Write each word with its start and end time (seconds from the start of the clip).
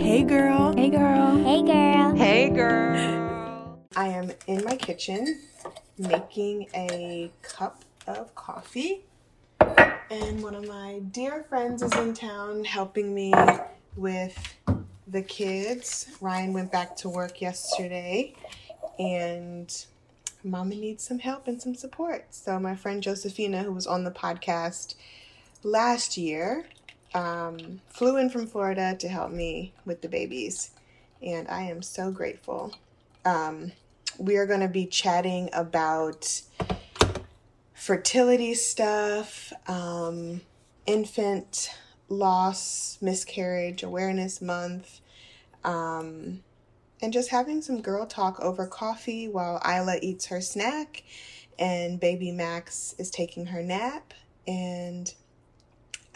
Hey 0.00 0.22
girl. 0.22 0.74
Hey 0.76 0.90
girl. 0.90 1.36
Hey 1.38 1.62
girl. 1.62 2.14
Hey 2.14 2.50
girl. 2.50 3.78
I 3.96 4.08
am 4.08 4.30
in 4.46 4.64
my 4.64 4.76
kitchen 4.76 5.40
making 5.98 6.68
a 6.74 7.32
cup 7.42 7.84
of 8.06 8.32
coffee. 8.36 9.02
And 9.60 10.40
one 10.40 10.54
of 10.54 10.68
my 10.68 11.00
dear 11.10 11.44
friends 11.48 11.82
is 11.82 11.92
in 11.96 12.14
town 12.14 12.64
helping 12.64 13.12
me 13.12 13.34
with 13.96 14.56
the 15.08 15.22
kids. 15.22 16.06
Ryan 16.20 16.52
went 16.52 16.70
back 16.70 16.94
to 16.98 17.08
work 17.08 17.40
yesterday 17.40 18.34
and 18.98 19.84
Mama 20.44 20.76
needs 20.76 21.02
some 21.02 21.18
help 21.18 21.48
and 21.48 21.60
some 21.60 21.74
support. 21.74 22.26
So 22.30 22.60
my 22.60 22.76
friend 22.76 23.02
Josefina, 23.02 23.64
who 23.64 23.72
was 23.72 23.86
on 23.86 24.04
the 24.04 24.12
podcast 24.12 24.94
last 25.64 26.16
year, 26.16 26.66
um, 27.14 27.80
flew 27.88 28.16
in 28.16 28.30
from 28.30 28.46
Florida 28.46 28.96
to 28.98 29.08
help 29.08 29.30
me 29.30 29.72
with 29.84 30.02
the 30.02 30.08
babies, 30.08 30.70
and 31.22 31.48
I 31.48 31.62
am 31.62 31.82
so 31.82 32.10
grateful. 32.10 32.74
Um, 33.24 33.72
we 34.18 34.36
are 34.36 34.46
going 34.46 34.60
to 34.60 34.68
be 34.68 34.86
chatting 34.86 35.50
about 35.52 36.42
fertility 37.74 38.54
stuff, 38.54 39.52
um, 39.66 40.40
infant 40.86 41.70
loss, 42.08 42.98
miscarriage 43.00 43.82
awareness 43.82 44.40
month, 44.40 45.00
um, 45.64 46.42
and 47.00 47.12
just 47.12 47.30
having 47.30 47.62
some 47.62 47.80
girl 47.80 48.06
talk 48.06 48.40
over 48.40 48.66
coffee 48.66 49.28
while 49.28 49.60
Isla 49.64 49.98
eats 50.02 50.26
her 50.26 50.40
snack 50.40 51.04
and 51.58 51.98
baby 51.98 52.30
Max 52.32 52.94
is 52.98 53.10
taking 53.10 53.46
her 53.46 53.62
nap. 53.62 54.14
And 54.46 55.12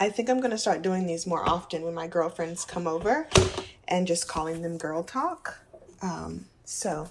I 0.03 0.09
think 0.09 0.29
I'm 0.29 0.41
going 0.41 0.51
to 0.51 0.57
start 0.57 0.81
doing 0.81 1.07
these 1.07 1.25
more 1.25 1.47
often 1.47 1.83
when 1.83 1.93
my 1.93 2.07
girlfriends 2.07 2.65
come 2.65 2.87
over 2.87 3.25
and 3.87 4.05
just 4.05 4.27
calling 4.27 4.61
them 4.61 4.77
girl 4.77 5.01
talk. 5.01 5.59
Um, 6.01 6.47
so, 6.65 7.09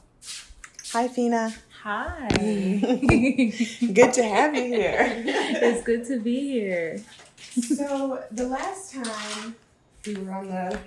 hi, 0.90 1.08
Fina. 1.08 1.54
Hi. 1.84 2.28
Good 3.94 4.12
to 4.12 4.22
have 4.22 4.54
you 4.54 4.64
here. 4.64 5.06
it's 5.24 5.82
good 5.86 6.04
to 6.08 6.20
be 6.20 6.40
here. 6.40 7.00
So, 7.38 8.22
the 8.30 8.46
last 8.46 8.92
time 8.92 9.56
we 10.06 10.16
were 10.16 10.30
on 10.30 10.48
the 10.48 10.78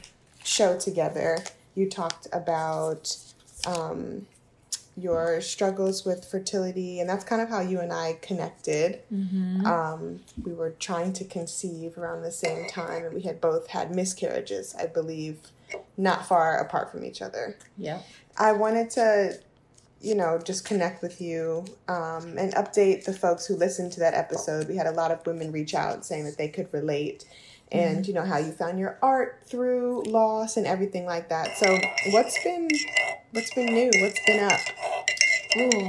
show 0.43 0.77
together, 0.77 1.39
you 1.73 1.89
talked 1.89 2.27
about 2.31 3.17
um, 3.65 4.27
your 4.97 5.41
struggles 5.41 6.05
with 6.05 6.25
fertility, 6.25 6.99
and 6.99 7.09
that's 7.09 7.25
kind 7.25 7.41
of 7.41 7.49
how 7.49 7.59
you 7.59 7.79
and 7.79 7.91
I 7.91 8.17
connected. 8.21 9.01
Mm-hmm. 9.13 9.65
Um, 9.65 10.21
we 10.43 10.53
were 10.53 10.71
trying 10.71 11.11
to 11.13 11.25
conceive 11.25 11.97
around 11.97 12.21
the 12.21 12.31
same 12.31 12.67
time, 12.67 13.05
and 13.05 13.13
we 13.13 13.21
had 13.21 13.41
both 13.41 13.67
had 13.67 13.93
miscarriages, 13.93 14.73
I 14.79 14.85
believe, 14.85 15.39
not 15.97 16.25
far 16.25 16.59
apart 16.59 16.91
from 16.91 17.03
each 17.03 17.21
other. 17.21 17.57
Yeah. 17.77 17.99
I 18.37 18.53
wanted 18.53 18.89
to, 18.91 19.39
you 20.01 20.15
know, 20.15 20.39
just 20.41 20.63
connect 20.63 21.01
with 21.01 21.19
you 21.19 21.65
um, 21.89 22.37
and 22.37 22.53
update 22.55 23.03
the 23.03 23.13
folks 23.13 23.45
who 23.45 23.55
listened 23.55 23.91
to 23.93 23.99
that 23.99 24.13
episode. 24.13 24.69
We 24.69 24.77
had 24.77 24.87
a 24.87 24.91
lot 24.91 25.11
of 25.11 25.25
women 25.25 25.51
reach 25.51 25.73
out 25.73 26.05
saying 26.05 26.23
that 26.25 26.37
they 26.37 26.47
could 26.47 26.71
relate 26.73 27.25
and 27.71 27.97
mm-hmm. 27.97 28.07
you 28.07 28.13
know 28.13 28.25
how 28.25 28.37
you 28.37 28.51
found 28.51 28.79
your 28.79 28.97
art 29.01 29.41
through 29.45 30.03
loss 30.03 30.57
and 30.57 30.67
everything 30.67 31.05
like 31.05 31.29
that. 31.29 31.57
So, 31.57 31.77
what's 32.11 32.41
been 32.43 32.69
what's 33.31 33.53
been 33.53 33.73
new? 33.73 33.91
What's 34.01 34.19
been 34.25 34.43
up? 34.43 34.59
Ooh. 35.57 35.87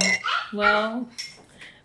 Well, 0.53 1.09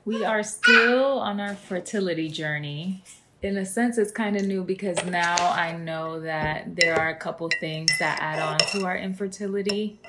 we 0.04 0.24
are 0.24 0.42
still 0.42 1.18
on 1.20 1.40
our 1.40 1.54
fertility 1.54 2.28
journey. 2.28 3.02
In 3.42 3.56
a 3.56 3.66
sense, 3.66 3.98
it's 3.98 4.12
kind 4.12 4.36
of 4.36 4.46
new 4.46 4.62
because 4.62 5.04
now 5.04 5.34
I 5.36 5.76
know 5.76 6.20
that 6.20 6.76
there 6.76 6.94
are 6.98 7.08
a 7.08 7.16
couple 7.16 7.48
things 7.58 7.90
that 7.98 8.20
add 8.20 8.38
on 8.38 8.58
to 8.70 8.86
our 8.86 8.96
infertility, 8.96 10.00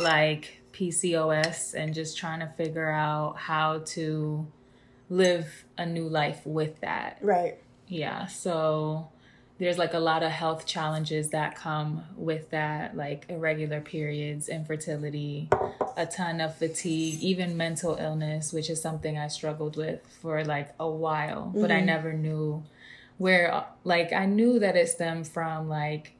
like 0.00 0.62
PCOS, 0.72 1.74
and 1.74 1.94
just 1.94 2.18
trying 2.18 2.40
to 2.40 2.48
figure 2.56 2.90
out 2.90 3.36
how 3.36 3.82
to 3.86 4.48
live 5.08 5.64
a 5.78 5.86
new 5.86 6.08
life 6.08 6.40
with 6.44 6.80
that. 6.80 7.18
Right. 7.22 7.58
Yeah, 7.86 8.26
so 8.26 9.11
there's 9.62 9.78
like 9.78 9.94
a 9.94 10.00
lot 10.00 10.24
of 10.24 10.32
health 10.32 10.66
challenges 10.66 11.30
that 11.30 11.54
come 11.54 12.02
with 12.16 12.50
that, 12.50 12.96
like 12.96 13.26
irregular 13.28 13.80
periods, 13.80 14.48
infertility, 14.48 15.48
a 15.96 16.04
ton 16.04 16.40
of 16.40 16.56
fatigue, 16.56 17.22
even 17.22 17.56
mental 17.56 17.94
illness, 17.94 18.52
which 18.52 18.68
is 18.68 18.82
something 18.82 19.16
I 19.16 19.28
struggled 19.28 19.76
with 19.76 20.00
for 20.20 20.44
like 20.44 20.74
a 20.80 20.90
while, 20.90 21.52
but 21.54 21.70
I 21.70 21.76
mm-hmm. 21.76 21.86
never 21.86 22.12
knew 22.12 22.64
where, 23.18 23.64
like, 23.84 24.12
I 24.12 24.26
knew 24.26 24.58
that 24.58 24.74
it 24.74 24.88
stemmed 24.88 25.28
from 25.28 25.68
like 25.68 26.14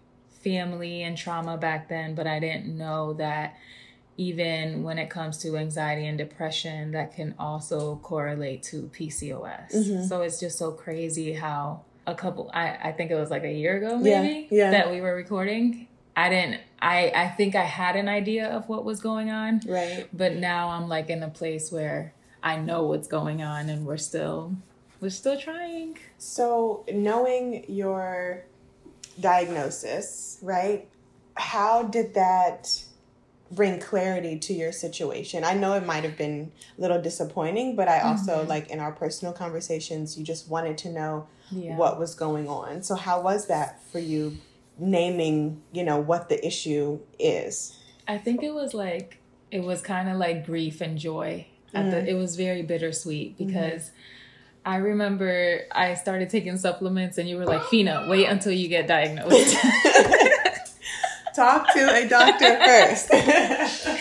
family 0.44 1.02
and 1.02 1.18
trauma 1.18 1.56
back 1.56 1.88
then, 1.88 2.14
but 2.14 2.28
I 2.28 2.38
didn't 2.38 2.78
know 2.78 3.14
that 3.14 3.56
even 4.16 4.84
when 4.84 4.98
it 4.98 5.10
comes 5.10 5.38
to 5.38 5.56
anxiety 5.56 6.06
and 6.06 6.16
depression, 6.16 6.92
that 6.92 7.16
can 7.16 7.34
also 7.40 7.96
correlate 8.04 8.62
to 8.64 8.88
PCOS. 8.96 9.74
Mm-hmm. 9.74 10.04
So 10.04 10.22
it's 10.22 10.38
just 10.38 10.58
so 10.58 10.70
crazy 10.70 11.32
how 11.32 11.80
a 12.06 12.14
couple, 12.14 12.50
I, 12.52 12.76
I 12.82 12.92
think 12.92 13.10
it 13.10 13.14
was 13.14 13.30
like 13.30 13.44
a 13.44 13.52
year 13.52 13.76
ago, 13.76 13.98
maybe, 13.98 14.48
yeah. 14.50 14.70
that 14.70 14.90
we 14.90 15.00
were 15.00 15.14
recording. 15.14 15.88
I 16.16 16.28
didn't, 16.28 16.60
I, 16.80 17.12
I 17.14 17.28
think 17.28 17.54
I 17.54 17.64
had 17.64 17.96
an 17.96 18.08
idea 18.08 18.48
of 18.48 18.68
what 18.68 18.84
was 18.84 19.00
going 19.00 19.30
on, 19.30 19.60
Right. 19.66 20.06
but 20.12 20.34
now 20.36 20.68
I'm 20.70 20.88
like 20.88 21.08
in 21.10 21.22
a 21.22 21.30
place 21.30 21.72
where 21.72 22.12
I 22.42 22.56
know 22.56 22.82
what's 22.84 23.08
going 23.08 23.42
on 23.42 23.70
and 23.70 23.86
we're 23.86 23.96
still, 23.96 24.56
we're 25.00 25.10
still 25.10 25.38
trying. 25.38 25.98
So, 26.18 26.84
knowing 26.92 27.64
your 27.68 28.44
diagnosis, 29.20 30.38
right? 30.42 30.88
How 31.34 31.84
did 31.84 32.14
that 32.14 32.84
bring 33.50 33.78
clarity 33.80 34.38
to 34.38 34.52
your 34.54 34.72
situation? 34.72 35.44
I 35.44 35.54
know 35.54 35.74
it 35.74 35.86
might 35.86 36.04
have 36.04 36.16
been 36.16 36.52
a 36.76 36.80
little 36.80 37.00
disappointing, 37.00 37.76
but 37.76 37.88
I 37.88 38.00
also 38.00 38.38
mm-hmm. 38.38 38.48
like 38.48 38.70
in 38.70 38.80
our 38.80 38.92
personal 38.92 39.32
conversations, 39.32 40.18
you 40.18 40.24
just 40.24 40.48
wanted 40.48 40.78
to 40.78 40.90
know 40.90 41.26
Yeah. 41.52 41.76
what 41.76 41.98
was 41.98 42.14
going 42.14 42.48
on. 42.48 42.82
So, 42.82 42.94
how 42.94 43.20
was 43.20 43.46
that 43.48 43.82
for 43.90 43.98
you 43.98 44.38
naming, 44.78 45.62
you 45.72 45.84
know, 45.84 45.98
what 45.98 46.28
the 46.28 46.44
issue 46.44 47.00
is? 47.18 47.78
I 48.08 48.18
think 48.18 48.42
it 48.42 48.52
was 48.52 48.74
like 48.74 49.18
it 49.50 49.62
was 49.62 49.80
kind 49.82 50.08
of 50.08 50.16
like 50.16 50.46
grief 50.46 50.80
and 50.80 50.98
joy. 50.98 51.46
At 51.74 51.86
mm. 51.86 51.90
the, 51.90 52.10
it 52.10 52.14
was 52.14 52.36
very 52.36 52.62
bittersweet 52.62 53.38
mm-hmm. 53.38 53.46
because 53.46 53.90
I 54.64 54.76
remember 54.76 55.60
I 55.72 55.94
started 55.94 56.30
taking 56.30 56.56
supplements 56.56 57.18
and 57.18 57.28
you 57.28 57.36
were 57.36 57.46
like, 57.46 57.64
Fina, 57.64 58.06
wait 58.08 58.26
until 58.28 58.52
you 58.52 58.68
get 58.68 58.86
diagnosed. 58.86 59.56
Talk 61.34 61.72
to 61.72 61.94
a 61.94 62.08
doctor 62.08 62.58
first. 62.58 63.10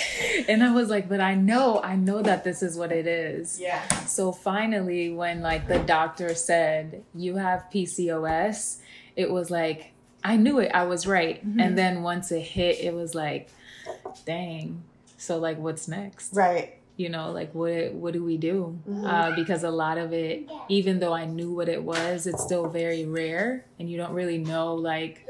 and 0.47 0.63
I 0.63 0.71
was 0.71 0.89
like, 0.89 1.07
but 1.09 1.19
I 1.21 1.35
know, 1.35 1.81
I 1.83 1.95
know 1.95 2.21
that 2.21 2.43
this 2.43 2.61
is 2.63 2.77
what 2.77 2.91
it 2.91 3.07
is. 3.07 3.59
yeah. 3.59 3.87
So 4.05 4.31
finally, 4.31 5.11
when 5.13 5.41
like 5.41 5.67
the 5.67 5.79
doctor 5.79 6.33
said 6.35 7.03
you 7.15 7.35
have 7.37 7.65
PCOS, 7.73 8.77
it 9.15 9.31
was 9.31 9.49
like 9.51 9.91
I 10.23 10.37
knew 10.37 10.59
it. 10.59 10.71
I 10.73 10.83
was 10.85 11.07
right. 11.07 11.41
And 11.43 11.77
then 11.77 12.03
once 12.03 12.31
it 12.31 12.41
hit, 12.41 12.79
it 12.79 12.93
was 12.93 13.15
like, 13.15 13.49
dang. 14.25 14.83
So 15.17 15.37
like, 15.39 15.57
what's 15.57 15.87
next? 15.87 16.33
Right. 16.33 16.77
You 16.97 17.09
know, 17.09 17.31
like 17.31 17.55
what 17.55 17.93
what 17.93 18.13
do 18.13 18.23
we 18.23 18.37
do? 18.37 18.77
Uh, 19.03 19.33
because 19.35 19.63
a 19.63 19.71
lot 19.71 19.97
of 19.97 20.13
it, 20.13 20.47
even 20.69 20.99
though 20.99 21.13
I 21.13 21.25
knew 21.25 21.51
what 21.51 21.69
it 21.69 21.81
was, 21.81 22.27
it's 22.27 22.43
still 22.43 22.67
very 22.69 23.05
rare, 23.05 23.65
and 23.79 23.89
you 23.89 23.97
don't 23.97 24.13
really 24.13 24.37
know 24.37 24.75
like 24.75 25.25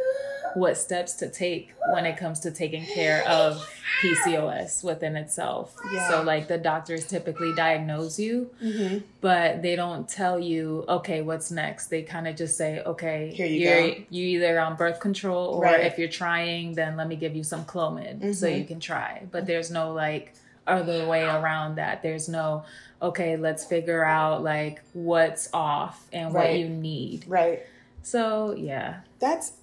what 0.55 0.77
steps 0.77 1.13
to 1.15 1.29
take 1.29 1.73
when 1.93 2.05
it 2.05 2.17
comes 2.17 2.39
to 2.41 2.51
taking 2.51 2.85
care 2.85 3.27
of 3.27 3.67
PCOS 4.01 4.83
within 4.83 5.15
itself. 5.15 5.75
Yeah. 5.93 6.09
So 6.09 6.23
like 6.23 6.47
the 6.47 6.57
doctors 6.57 7.05
typically 7.07 7.53
diagnose 7.55 8.19
you, 8.19 8.49
Mm-hmm. 8.61 8.99
but 9.21 9.61
they 9.61 9.75
don't 9.75 10.07
tell 10.09 10.39
you, 10.39 10.85
okay, 10.89 11.21
what's 11.21 11.51
next. 11.51 11.87
They 11.87 12.01
kind 12.03 12.27
of 12.27 12.35
just 12.35 12.57
say, 12.57 12.81
okay, 12.85 13.31
Here 13.33 13.45
you 13.47 13.69
are 13.69 13.95
go. 13.95 14.03
you 14.09 14.25
either 14.39 14.59
on 14.59 14.75
birth 14.75 14.99
control 14.99 15.47
or 15.49 15.63
Right. 15.63 15.81
if 15.85 15.97
you're 15.97 16.09
trying, 16.09 16.73
then 16.75 16.97
let 16.97 17.07
me 17.07 17.15
give 17.15 17.35
you 17.35 17.43
some 17.43 17.65
Clomid 17.65 18.35
so 18.35 18.47
Mhm. 18.47 18.57
you 18.59 18.65
can 18.65 18.79
try. 18.79 19.23
But 19.31 19.45
there's 19.45 19.71
no 19.71 19.93
like 19.93 20.33
other 20.67 21.07
way 21.07 21.23
around 21.23 21.75
that. 21.75 22.01
There's 22.03 22.29
no, 22.29 22.63
okay, 23.01 23.35
let's 23.37 23.65
figure 23.65 24.03
out 24.03 24.43
like 24.43 24.81
what's 24.93 25.49
off 25.53 26.07
and 26.13 26.33
what 26.33 26.55
you 26.57 26.69
need. 26.69 27.25
Right. 27.27 27.63
So 28.03 28.53
yeah. 28.57 29.01
That's 29.19 29.53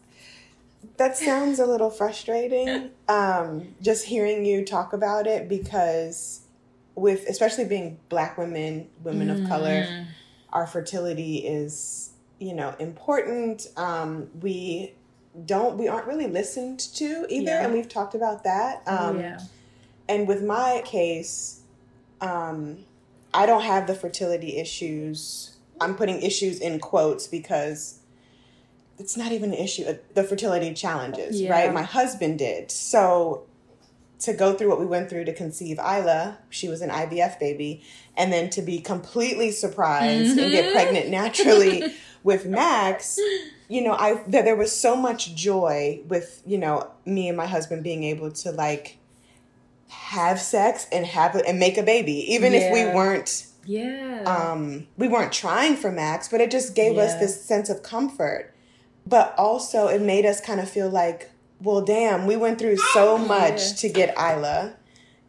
that 0.96 1.16
sounds 1.16 1.58
a 1.58 1.66
little 1.66 1.90
frustrating. 1.90 2.90
Um, 3.08 3.74
just 3.80 4.04
hearing 4.06 4.44
you 4.44 4.64
talk 4.64 4.92
about 4.92 5.26
it 5.26 5.48
because 5.48 6.42
with 6.94 7.26
especially 7.28 7.64
being 7.64 7.98
black 8.08 8.36
women, 8.38 8.88
women 9.02 9.30
of 9.30 9.48
color, 9.48 9.84
Mm. 9.84 10.06
our 10.52 10.66
fertility 10.66 11.38
is, 11.38 12.10
you 12.40 12.54
know, 12.54 12.74
important. 12.78 13.66
Um, 13.76 14.28
we 14.40 14.94
don't 15.46 15.78
we 15.78 15.86
aren't 15.86 16.06
really 16.06 16.26
listened 16.26 16.80
to 16.80 17.24
either 17.28 17.52
Yeah. 17.52 17.64
and 17.64 17.72
we've 17.72 17.88
talked 17.88 18.14
about 18.16 18.42
that. 18.44 18.82
Um 18.88 19.20
yeah. 19.20 19.38
and 20.08 20.26
with 20.26 20.42
my 20.42 20.82
case, 20.84 21.60
um, 22.20 22.84
I 23.32 23.46
don't 23.46 23.62
have 23.62 23.86
the 23.86 23.94
fertility 23.94 24.56
issues. 24.56 25.56
I'm 25.80 25.94
putting 25.94 26.20
issues 26.22 26.58
in 26.60 26.80
quotes 26.80 27.28
because 27.28 27.97
it's 28.98 29.16
not 29.16 29.32
even 29.32 29.52
an 29.52 29.58
issue. 29.58 29.84
uh, 29.84 29.94
The 30.14 30.24
fertility 30.24 30.74
challenges, 30.74 31.40
Yeah. 31.40 31.50
right? 31.52 31.72
My 31.72 31.82
husband 31.82 32.38
did. 32.38 32.70
So 32.70 33.44
to 34.20 34.32
go 34.32 34.52
through 34.54 34.68
what 34.68 34.80
we 34.80 34.86
went 34.86 35.08
through 35.08 35.24
to 35.26 35.32
conceive 35.32 35.78
Isla, 35.78 36.38
she 36.50 36.68
was 36.68 36.80
an 36.82 36.90
IVF 36.90 37.38
baby, 37.38 37.82
and 38.16 38.32
then 38.32 38.50
to 38.50 38.62
be 38.62 38.80
completely 38.80 39.52
surprised 39.52 40.36
and 40.36 40.50
get 40.50 40.66
Mhm. 40.66 40.72
pregnant 40.72 41.08
naturally 41.08 41.94
with 42.24 42.44
Max, 42.44 43.16
you 43.68 43.80
know, 43.80 43.92
I 43.92 44.14
that 44.26 44.44
there 44.44 44.56
was 44.56 44.72
so 44.74 44.96
much 44.96 45.34
joy 45.36 46.00
with 46.08 46.42
you 46.44 46.58
know 46.58 46.88
me 47.04 47.28
and 47.28 47.36
my 47.36 47.46
husband 47.46 47.84
being 47.84 48.02
able 48.02 48.32
to 48.32 48.50
like 48.50 48.96
have 49.88 50.40
sex 50.40 50.86
and 50.92 51.06
have 51.06 51.34
and 51.36 51.58
make 51.58 51.78
a 51.78 51.82
baby, 51.82 52.32
even 52.34 52.52
if 52.54 52.72
we 52.72 52.84
weren't 52.86 53.46
Yeah. 53.64 54.22
um, 54.26 54.86
we 54.96 55.06
weren't 55.08 55.32
trying 55.32 55.76
for 55.76 55.90
Max, 55.92 56.28
but 56.28 56.40
it 56.40 56.50
just 56.50 56.74
gave 56.74 56.98
us 56.98 57.14
this 57.20 57.40
sense 57.44 57.68
of 57.70 57.82
comfort. 57.82 58.52
But 59.08 59.34
also, 59.38 59.86
it 59.88 60.02
made 60.02 60.26
us 60.26 60.40
kind 60.40 60.60
of 60.60 60.68
feel 60.68 60.90
like, 60.90 61.30
well, 61.62 61.80
damn, 61.80 62.26
we 62.26 62.36
went 62.36 62.58
through 62.58 62.76
so 62.92 63.16
much 63.16 63.80
to 63.80 63.88
get 63.88 64.14
Isla, 64.18 64.74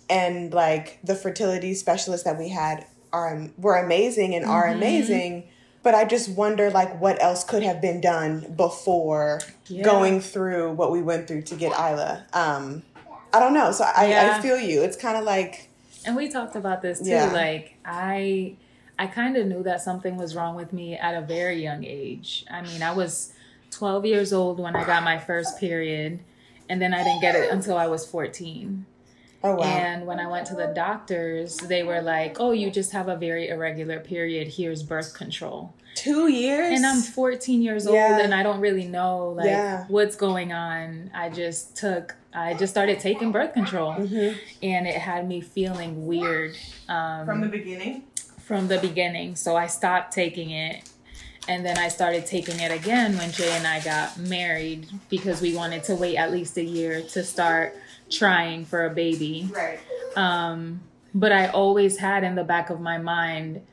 and 0.10 0.54
like 0.54 1.00
the 1.04 1.16
fertility 1.16 1.74
specialists 1.74 2.26
that 2.26 2.38
we 2.38 2.50
had 2.50 2.86
are 3.14 3.48
were 3.58 3.76
amazing 3.78 4.36
and 4.36 4.46
are 4.46 4.68
Mhm. 4.68 4.76
amazing. 4.76 5.44
But 5.82 5.96
I 5.96 6.04
just 6.04 6.30
wonder, 6.30 6.70
like, 6.70 7.00
what 7.00 7.24
else 7.24 7.44
could 7.46 7.64
have 7.64 7.80
been 7.80 8.02
done 8.02 8.54
before 8.58 9.40
Yeah. 9.68 9.84
going 9.84 10.20
through 10.20 10.74
what 10.74 10.92
we 10.92 11.02
went 11.02 11.28
through 11.28 11.44
to 11.44 11.56
get 11.56 11.72
Isla. 11.72 12.26
Um, 12.34 12.84
I 13.32 13.40
don't 13.40 13.54
know. 13.54 13.72
So 13.72 13.86
I, 13.86 14.36
I 14.36 14.42
feel 14.42 14.58
you. 14.60 14.82
It's 14.82 14.98
kind 14.98 15.18
of 15.18 15.24
like, 15.24 15.70
And 16.06 16.16
we 16.18 16.28
talked 16.30 16.56
about 16.56 16.82
this 16.82 17.00
too. 17.00 17.10
Yeah. 17.10 17.32
Like 17.32 17.76
I 17.86 18.56
I 18.98 19.08
kind 19.08 19.38
of 19.38 19.48
knew 19.48 19.64
that 19.64 19.82
something 19.82 20.18
was 20.18 20.36
wrong 20.36 20.56
with 20.56 20.74
me 20.74 20.96
at 20.96 21.14
a 21.16 21.22
very 21.22 21.64
young 21.64 21.86
age. 21.86 22.46
I 22.52 22.62
mean, 22.62 22.82
I 22.84 22.92
was 22.92 23.32
12 23.72 24.06
years 24.06 24.34
old 24.34 24.60
when 24.60 24.76
I 24.76 24.86
got 24.86 25.04
my 25.04 25.18
first 25.18 25.60
period, 25.60 26.20
and 26.70 26.82
then 26.82 26.94
I 26.94 27.04
didn't 27.04 27.22
get 27.22 27.36
it 27.36 27.52
until 27.52 27.78
I 27.78 27.88
was 27.88 28.06
14. 28.06 28.86
oh 29.44 29.56
wow, 29.56 29.64
And 29.64 30.06
when 30.06 30.20
I 30.20 30.28
went 30.28 30.48
to 30.48 30.56
the 30.56 30.68
doctors, 30.76 31.56
they 31.58 31.84
were 31.84 32.02
like, 32.02 32.40
"Oh, 32.40 32.52
you 32.52 32.70
just 32.70 32.92
have 32.92 33.08
a 33.08 33.16
very 33.16 33.48
irregular 33.50 34.00
period. 34.00 34.48
Here's 34.50 34.84
birth 34.84 35.14
control." 35.14 35.74
two 35.96 36.30
years, 36.32 36.78
And 36.78 36.86
I'm 36.86 37.02
14 37.02 37.62
years 37.62 37.86
Yeah. 37.86 37.92
old 38.14 38.22
and 38.22 38.34
I 38.34 38.42
don't 38.42 38.62
really 38.62 38.88
know 38.88 39.30
like 39.36 39.48
Yeah. 39.48 39.84
what's 39.90 40.16
going 40.16 40.54
on. 40.54 41.12
I 41.14 41.30
just 41.30 41.76
took 41.76 42.16
I 42.34 42.54
just 42.54 42.72
started 42.72 43.00
taking 43.00 43.32
birth 43.34 43.54
control 43.54 43.94
Mhm. 43.96 44.38
and 44.64 44.88
it 44.88 44.96
had 44.96 45.28
me 45.28 45.42
feeling 45.42 46.06
weird 46.08 46.56
um, 46.88 47.26
from 47.26 47.42
the 47.42 47.48
beginning. 47.48 48.04
from 48.40 48.68
the 48.70 48.78
beginning. 48.78 49.36
So 49.36 49.58
I 49.58 49.68
stopped 49.68 50.14
taking 50.14 50.52
it. 50.52 50.84
And 51.50 51.66
then 51.66 51.80
I 51.80 51.88
started 51.88 52.28
taking 52.28 52.60
it 52.60 52.72
again 52.72 53.18
when 53.18 53.32
Jay 53.32 53.52
and 53.54 53.66
I 53.66 53.80
got 53.80 54.20
married 54.20 54.86
because 55.10 55.42
we 55.42 55.56
wanted 55.56 55.84
to 55.86 55.96
wait 55.96 56.16
at 56.16 56.32
least 56.32 56.58
a 56.58 56.64
year 56.64 57.02
to 57.02 57.24
start 57.24 57.76
trying 58.08 58.66
for 58.66 58.86
a 58.86 58.92
baby. 58.92 59.50
Right. 59.52 59.80
Um, 60.16 60.82
but 61.16 61.32
I 61.32 61.48
always 61.48 61.98
had 61.98 62.24
in 62.24 62.36
the 62.36 62.44
back 62.44 62.70
of 62.70 62.80
my 62.80 63.00
mind 63.00 63.66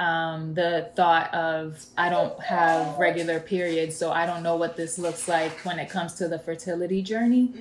um, 0.00 0.54
the 0.54 0.90
thought 0.96 1.32
of 1.32 1.86
I 1.96 2.08
don't 2.08 2.38
have 2.40 2.98
regular 2.98 3.38
periods, 3.38 3.94
so 3.94 4.10
I 4.10 4.26
don't 4.26 4.42
know 4.42 4.56
what 4.56 4.76
this 4.76 4.98
looks 4.98 5.28
like 5.28 5.52
when 5.64 5.78
it 5.78 5.88
comes 5.88 6.14
to 6.14 6.26
the 6.26 6.40
fertility 6.40 7.00
journey. 7.00 7.54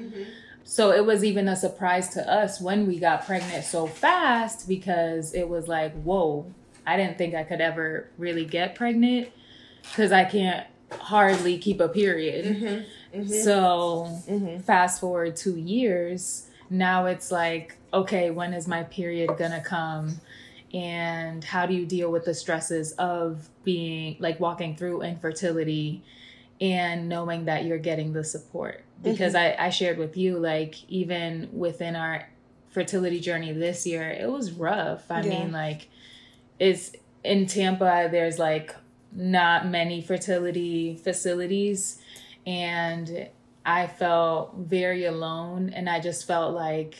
So 0.63 0.91
it 0.91 1.05
was 1.05 1.23
even 1.23 1.47
a 1.47 1.55
surprise 1.55 2.09
to 2.15 2.27
us 2.27 2.59
when 2.59 2.87
we 2.87 2.97
got 2.97 3.23
pregnant 3.23 3.65
so 3.65 3.85
fast 3.85 4.67
because 4.67 5.35
it 5.35 5.47
was 5.47 5.67
like, 5.67 5.93
whoa, 6.01 6.51
I 6.87 6.97
didn't 6.97 7.19
think 7.19 7.35
I 7.35 7.43
could 7.43 7.61
ever 7.61 8.09
really 8.17 8.45
get 8.45 8.73
pregnant 8.73 9.29
because 9.89 10.11
I 10.11 10.23
can't 10.25 10.65
hardly 10.91 11.57
keep 11.57 11.79
a 11.79 11.89
period. 11.89 12.45
Mm-hmm. 12.45 13.27
So 13.27 14.07
Mm-hmm. 14.27 14.59
fast 14.61 14.99
forward 15.01 15.35
two 15.35 15.57
years, 15.57 16.47
now 16.69 17.05
it's 17.07 17.31
like, 17.31 17.75
okay, 17.93 18.29
when 18.29 18.53
is 18.53 18.67
my 18.67 18.83
period 18.83 19.31
gonna 19.37 19.61
come? 19.61 20.19
And 20.73 21.43
how 21.43 21.65
do 21.65 21.73
you 21.73 21.85
deal 21.85 22.11
with 22.11 22.25
the 22.25 22.33
stresses 22.35 22.91
of 22.93 23.49
being 23.63 24.17
like 24.19 24.39
walking 24.39 24.75
through 24.75 25.01
infertility 25.01 26.03
and 26.61 27.09
knowing 27.09 27.45
that 27.45 27.65
you're 27.65 27.79
getting 27.79 28.13
the 28.13 28.23
support? 28.23 28.83
Because 29.01 29.33
I, 29.33 29.55
I 29.57 29.69
shared 29.69 29.97
with 29.97 30.17
you, 30.17 30.37
like, 30.37 30.75
even 30.89 31.49
within 31.53 31.95
our 31.95 32.27
fertility 32.69 33.19
journey 33.21 33.53
this 33.53 33.87
year, 33.87 34.09
it 34.11 34.29
was 34.29 34.51
rough. 34.51 35.09
I 35.09 35.21
Yeah. 35.23 35.29
mean, 35.29 35.51
like, 35.53 35.87
it's 36.59 36.91
in 37.23 37.47
Tampa, 37.47 38.09
there's 38.11 38.37
like 38.37 38.75
not 39.11 39.67
many 39.67 40.01
fertility 40.01 40.95
facilities. 40.95 41.99
And 42.45 43.29
I 43.65 43.87
felt 43.87 44.55
very 44.55 45.05
alone. 45.05 45.69
And 45.69 45.89
I 45.89 45.99
just 45.99 46.25
felt 46.25 46.53
like 46.53 46.95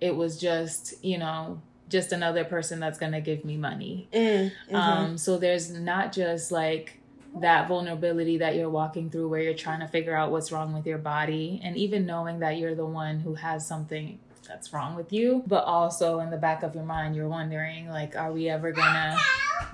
it 0.00 0.16
was 0.16 0.38
just, 0.38 1.04
you 1.04 1.18
know, 1.18 1.60
just 1.88 2.12
another 2.12 2.44
person 2.44 2.80
that's 2.80 2.98
going 2.98 3.12
to 3.12 3.20
give 3.20 3.44
me 3.44 3.56
money. 3.56 4.08
Mm-hmm. 4.12 4.74
Um, 4.74 5.18
so 5.18 5.38
there's 5.38 5.70
not 5.70 6.12
just 6.12 6.52
like 6.52 7.00
that 7.38 7.68
vulnerability 7.68 8.38
that 8.38 8.56
you're 8.56 8.70
walking 8.70 9.10
through 9.10 9.28
where 9.28 9.40
you're 9.40 9.54
trying 9.54 9.80
to 9.80 9.88
figure 9.88 10.16
out 10.16 10.30
what's 10.30 10.50
wrong 10.50 10.72
with 10.72 10.86
your 10.86 10.98
body 10.98 11.60
and 11.62 11.76
even 11.76 12.06
knowing 12.06 12.40
that 12.40 12.58
you're 12.58 12.74
the 12.74 12.86
one 12.86 13.20
who 13.20 13.34
has 13.34 13.66
something 13.66 14.18
that's 14.50 14.72
wrong 14.72 14.96
with 14.96 15.12
you. 15.12 15.44
But 15.46 15.64
also 15.64 16.18
in 16.20 16.30
the 16.30 16.36
back 16.36 16.62
of 16.62 16.74
your 16.74 16.84
mind 16.84 17.14
you're 17.14 17.28
wondering 17.28 17.88
like 17.88 18.16
are 18.16 18.32
we 18.32 18.48
ever 18.48 18.72
gonna 18.72 19.16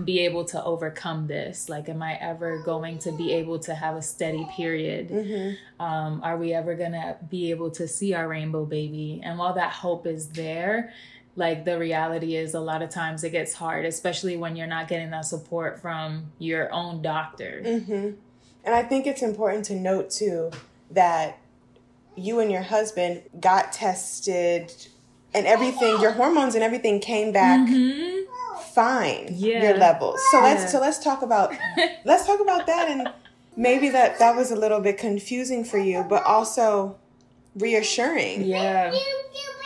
be 0.05 0.21
able 0.21 0.45
to 0.45 0.63
overcome 0.63 1.27
this? 1.27 1.69
Like 1.69 1.89
am 1.89 2.03
i 2.03 2.15
ever 2.21 2.59
going 2.59 2.99
to 3.01 3.13
be 3.13 3.33
able 3.33 3.59
to 3.61 3.75
have 3.75 3.97
a 3.97 4.03
steady 4.03 4.47
period? 4.55 5.09
Mm-hmm. 5.09 5.85
um, 5.85 6.21
are 6.23 6.37
we 6.37 6.53
ever 6.53 6.75
gonna 6.75 7.17
be 7.31 7.51
able 7.51 7.71
to 7.73 7.89
see 7.89 8.13
our 8.13 8.29
rainbow 8.29 8.67
baby? 8.67 9.21
And 9.25 9.39
while 9.39 9.55
that 9.55 9.73
hope 9.73 10.07
is 10.07 10.29
there 10.29 10.93
like 11.37 11.65
the 11.65 11.79
reality 11.79 12.37
is 12.37 12.55
a 12.55 12.61
lot 12.61 12.83
of 12.83 12.91
times 12.91 13.23
it 13.23 13.31
gets 13.31 13.53
hard 13.53 13.85
especially 13.85 14.39
when 14.39 14.57
you're 14.57 14.67
not 14.67 14.89
getting 14.89 15.11
that 15.11 15.25
support 15.25 15.81
from 15.81 16.27
your 16.39 16.73
own 16.73 17.01
doctor. 17.01 17.63
Mm-hmm. 17.65 18.11
And 18.65 18.75
I 18.75 18.83
think 18.83 19.07
it's 19.07 19.23
important 19.23 19.65
to 19.67 19.75
note 19.75 20.11
too 20.11 20.51
that 20.91 21.39
you 22.17 22.41
and 22.41 22.51
your 22.51 22.63
husband 22.63 23.23
got 23.41 23.73
tested 23.73 24.73
and 25.35 25.47
everything, 25.47 26.01
your 26.01 26.13
hormones 26.13 26.55
and 26.55 26.65
everything 26.65 26.99
came 27.01 27.31
back 27.33 27.61
Mhm. 27.69 28.25
fine. 28.73 29.29
Yeah. 29.31 29.63
Your 29.63 29.77
levels. 29.77 30.21
So 30.31 30.41
let's 30.41 30.73
so 30.73 30.81
let's 30.81 30.99
talk 30.99 31.23
about 31.23 31.55
let's 32.05 32.27
talk 32.27 32.41
about 32.41 32.67
that 32.67 32.89
and 32.89 33.09
maybe 33.57 33.89
that 33.91 34.19
that 34.19 34.35
was 34.37 34.51
a 34.51 34.57
little 34.57 34.81
bit 34.81 34.99
confusing 34.99 35.63
for 35.65 35.79
you, 35.79 36.05
but 36.09 36.23
also 36.25 36.97
reassuring. 37.55 38.43
yeah 38.45 38.93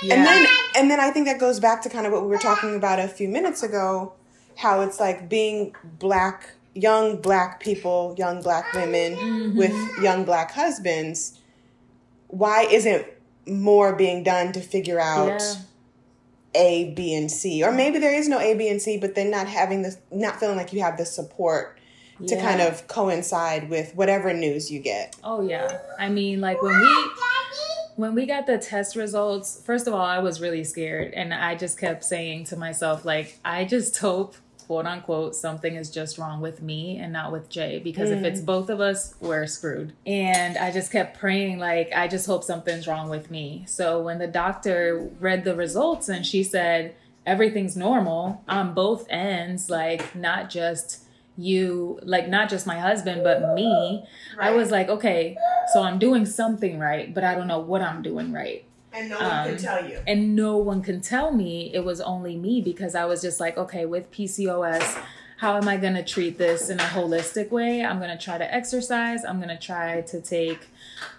yeah 0.02 0.14
And 0.14 0.24
then 0.26 0.46
and 0.76 0.90
then 0.90 1.00
I 1.00 1.10
think 1.10 1.26
that 1.26 1.38
goes 1.38 1.60
back 1.60 1.82
to 1.82 1.88
kind 1.88 2.06
of 2.06 2.12
what 2.12 2.22
we 2.22 2.28
were 2.28 2.38
talking 2.38 2.74
about 2.76 2.98
a 2.98 3.08
few 3.08 3.28
minutes 3.28 3.62
ago, 3.62 4.12
how 4.56 4.80
it's 4.82 4.98
like 5.00 5.28
being 5.28 5.74
black 5.98 6.50
young 6.74 7.16
black 7.20 7.58
people, 7.60 8.14
young 8.16 8.40
black 8.42 8.72
women 8.74 9.16
Mhm. 9.16 9.56
with 9.56 9.74
young 10.02 10.24
black 10.24 10.52
husbands. 10.52 11.38
Why 12.30 12.62
isn't 12.70 13.06
more 13.46 13.94
being 13.94 14.22
done 14.22 14.52
to 14.52 14.60
figure 14.60 15.00
out 15.00 15.40
Yeah. 15.40 15.54
A, 16.54 16.92
B, 16.94 17.14
and 17.14 17.30
C? 17.30 17.62
Or 17.62 17.70
maybe 17.70 17.98
there 17.98 18.12
is 18.14 18.28
no 18.28 18.40
A, 18.40 18.54
B, 18.54 18.68
and 18.68 18.82
C, 18.82 18.98
but 18.98 19.14
then 19.14 19.30
not 19.30 19.46
having 19.46 19.82
this 19.82 19.98
not 20.10 20.40
feeling 20.40 20.56
like 20.56 20.72
you 20.72 20.80
have 20.80 20.96
the 20.96 21.06
support 21.06 21.78
to 22.26 22.34
Yeah. 22.34 22.42
kind 22.42 22.60
of 22.60 22.86
coincide 22.88 23.70
with 23.70 23.94
whatever 23.94 24.32
news 24.34 24.70
you 24.70 24.78
get. 24.78 25.16
oh 25.24 25.40
yeah 25.40 25.78
i 25.98 26.10
mean 26.10 26.40
like 26.42 26.60
when 26.62 26.78
we 26.78 27.10
when 27.96 28.14
we 28.14 28.24
got 28.26 28.46
the 28.46 28.56
test 28.58 28.96
results, 28.96 29.60
first 29.64 29.86
of 29.86 29.92
all, 29.92 30.00
I 30.04 30.20
was 30.20 30.40
really 30.40 30.64
scared. 30.64 31.12
And 31.12 31.34
I 31.34 31.54
just 31.54 31.78
kept 31.78 32.02
saying 32.02 32.44
to 32.44 32.56
myself, 32.56 33.04
like, 33.04 33.38
I 33.44 33.64
just 33.66 33.98
hope, 33.98 34.36
quote 34.70 34.86
unquote, 34.86 35.34
something 35.34 35.74
is 35.74 35.90
just 35.90 36.16
wrong 36.16 36.40
with 36.40 36.62
me 36.62 36.96
and 36.96 37.12
not 37.12 37.32
with 37.32 37.48
Jay. 37.48 37.80
Because 37.80 38.12
if 38.12 38.22
it's 38.22 38.40
mm. 38.40 38.46
both 38.46 38.70
of 38.70 38.80
us, 38.80 39.16
we're 39.18 39.48
screwed. 39.48 39.94
And 40.06 40.56
I 40.56 40.70
just 40.70 40.92
kept 40.92 41.18
praying, 41.18 41.58
like, 41.58 41.90
I 41.92 42.06
just 42.06 42.24
hope 42.24 42.44
something's 42.44 42.86
wrong 42.86 43.08
with 43.08 43.32
me. 43.32 43.64
So 43.66 44.00
when 44.00 44.20
the 44.20 44.28
doctor 44.28 45.10
read 45.18 45.42
the 45.42 45.56
results 45.56 46.08
and 46.08 46.24
she 46.24 46.44
said, 46.44 46.94
everything's 47.26 47.76
normal 47.76 48.44
on 48.48 48.72
both 48.72 49.08
ends, 49.10 49.68
like, 49.70 50.14
not 50.14 50.50
just 50.50 51.02
you 51.36 51.98
like 52.02 52.28
not 52.28 52.50
just 52.50 52.66
my 52.66 52.78
husband 52.78 53.22
but 53.22 53.54
me 53.54 54.04
i 54.38 54.50
was 54.50 54.70
like 54.70 54.90
okay 54.90 55.34
so 55.72 55.82
i'm 55.82 55.98
doing 55.98 56.26
something 56.26 56.78
right 56.78 57.14
but 57.14 57.24
i 57.24 57.34
don't 57.34 57.46
know 57.46 57.60
what 57.60 57.80
i'm 57.80 58.02
doing 58.02 58.30
right 58.30 58.64
And 58.92 59.08
no 59.08 59.18
one 59.18 59.30
can 59.46 59.50
Um, 59.54 59.56
tell 59.56 59.84
you. 59.88 59.98
and 60.06 60.34
no 60.36 60.56
one 60.56 60.82
can 60.82 61.00
tell 61.00 61.32
me 61.32 61.70
it 61.74 61.84
was 61.84 62.00
only 62.00 62.36
me 62.36 62.60
because 62.60 62.94
i 62.94 63.04
was 63.04 63.22
just 63.22 63.38
like 63.40 63.56
okay 63.56 63.86
with 63.86 64.10
pcos 64.10 64.98
how 65.36 65.56
am 65.56 65.68
i 65.68 65.76
going 65.76 65.94
to 65.94 66.02
treat 66.04 66.36
this 66.38 66.68
in 66.68 66.78
a 66.80 66.82
holistic 66.82 67.50
way 67.50 67.84
i'm 67.84 67.98
going 67.98 68.10
to 68.16 68.22
try 68.22 68.36
to 68.36 68.54
exercise 68.54 69.24
i'm 69.24 69.36
going 69.38 69.48
to 69.48 69.56
try 69.58 70.00
to 70.02 70.20
take 70.20 70.66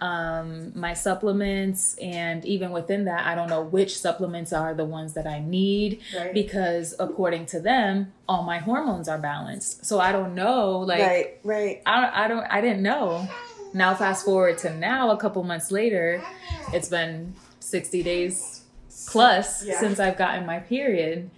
um, 0.00 0.72
my 0.78 0.94
supplements 0.94 1.96
and 2.00 2.44
even 2.44 2.70
within 2.72 3.04
that 3.06 3.26
i 3.26 3.34
don't 3.34 3.48
know 3.48 3.62
which 3.62 3.98
supplements 3.98 4.52
are 4.52 4.74
the 4.74 4.84
ones 4.84 5.14
that 5.14 5.26
i 5.26 5.40
need 5.40 6.00
Right. 6.16 6.32
because 6.34 6.94
according 7.00 7.46
to 7.46 7.60
them 7.60 8.12
all 8.28 8.42
my 8.42 8.58
hormones 8.58 9.08
are 9.08 9.18
balanced 9.18 9.84
so 9.86 9.98
i 9.98 10.12
don't 10.12 10.34
know 10.34 10.78
like 10.80 11.00
right, 11.00 11.40
right. 11.44 11.82
I, 11.86 12.24
I 12.24 12.28
don't 12.28 12.44
i 12.44 12.60
didn't 12.60 12.82
know 12.82 13.28
now 13.74 13.94
fast 13.94 14.24
forward 14.26 14.58
to 14.58 14.74
now 14.76 15.12
a 15.12 15.16
couple 15.16 15.42
months 15.44 15.72
later, 15.72 16.22
it's 16.74 16.90
been 16.90 17.32
60 17.62 18.02
days 18.02 18.62
plus 19.08 19.64
Yeah. 19.64 19.78
since 19.80 19.98
I've 19.98 20.16
gotten 20.16 20.46
my 20.46 20.58
period. 20.58 21.30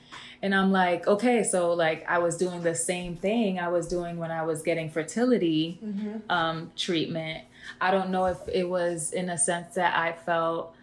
And 0.43 0.55
I'm 0.55 0.73
like, 0.73 1.07
okay, 1.07 1.43
so 1.43 1.73
like 1.73 2.05
I 2.09 2.19
was 2.19 2.37
doing 2.37 2.63
the 2.63 2.75
same 2.75 3.17
thing 3.17 3.59
I 3.59 3.69
was 3.69 3.89
doing 3.89 4.19
when 4.19 4.31
I 4.31 4.43
was 4.43 4.61
getting 4.63 4.91
fertility 4.91 5.79
Mm-hmm. 5.83 6.31
um, 6.31 6.71
treatment. 6.77 7.45
I 7.81 7.91
don't 7.91 8.11
know 8.11 8.27
if 8.27 8.39
it 8.53 8.69
was 8.69 9.13
in 9.13 9.31
a 9.31 9.39
sense 9.39 9.75
that 9.77 9.97
I 9.97 10.13
felt 10.13 10.75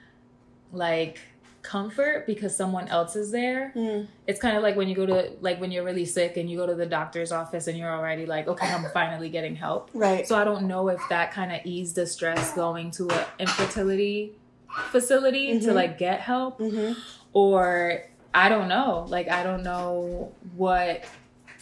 like 0.72 1.20
comfort 1.62 2.26
because 2.26 2.56
someone 2.56 2.88
else 2.88 3.16
is 3.16 3.30
there. 3.30 3.72
Mm. 3.76 4.08
It's 4.26 4.40
kind 4.42 4.58
of 4.58 4.64
like 4.64 4.76
when 4.76 4.90
you 4.90 4.96
go 4.96 5.06
to 5.06 5.32
like 5.42 5.62
when 5.62 5.72
you're 5.72 5.84
really 5.84 6.06
sick 6.06 6.38
and 6.38 6.50
you 6.50 6.58
go 6.58 6.66
to 6.66 6.74
the 6.74 6.88
doctor's 6.88 7.32
office 7.32 7.68
and 7.68 7.78
you're 7.78 7.92
already 7.96 8.26
like, 8.26 8.48
okay, 8.48 8.68
I'm 8.68 8.90
finally 8.94 9.30
getting 9.30 9.56
help. 9.56 9.92
Right. 9.94 10.28
So 10.28 10.36
I 10.36 10.44
don't 10.44 10.68
know 10.68 10.88
if 10.90 11.00
that 11.10 11.32
kind 11.34 11.52
of 11.52 11.60
eased 11.66 11.96
the 11.96 12.08
stress 12.08 12.52
going 12.54 12.90
to 12.92 13.10
a 13.10 13.28
infertility 13.38 14.32
facility 14.92 15.60
to 15.60 15.68
Mhm. 15.70 15.74
like 15.76 15.98
get 15.98 16.20
help 16.22 16.58
hmm 16.58 16.94
or 17.34 18.04
I 18.34 18.50
don't 18.50 18.68
know. 18.68 19.06
Like 19.10 19.30
I 19.30 19.44
don't 19.44 19.64
know 19.64 20.32
what 20.56 21.04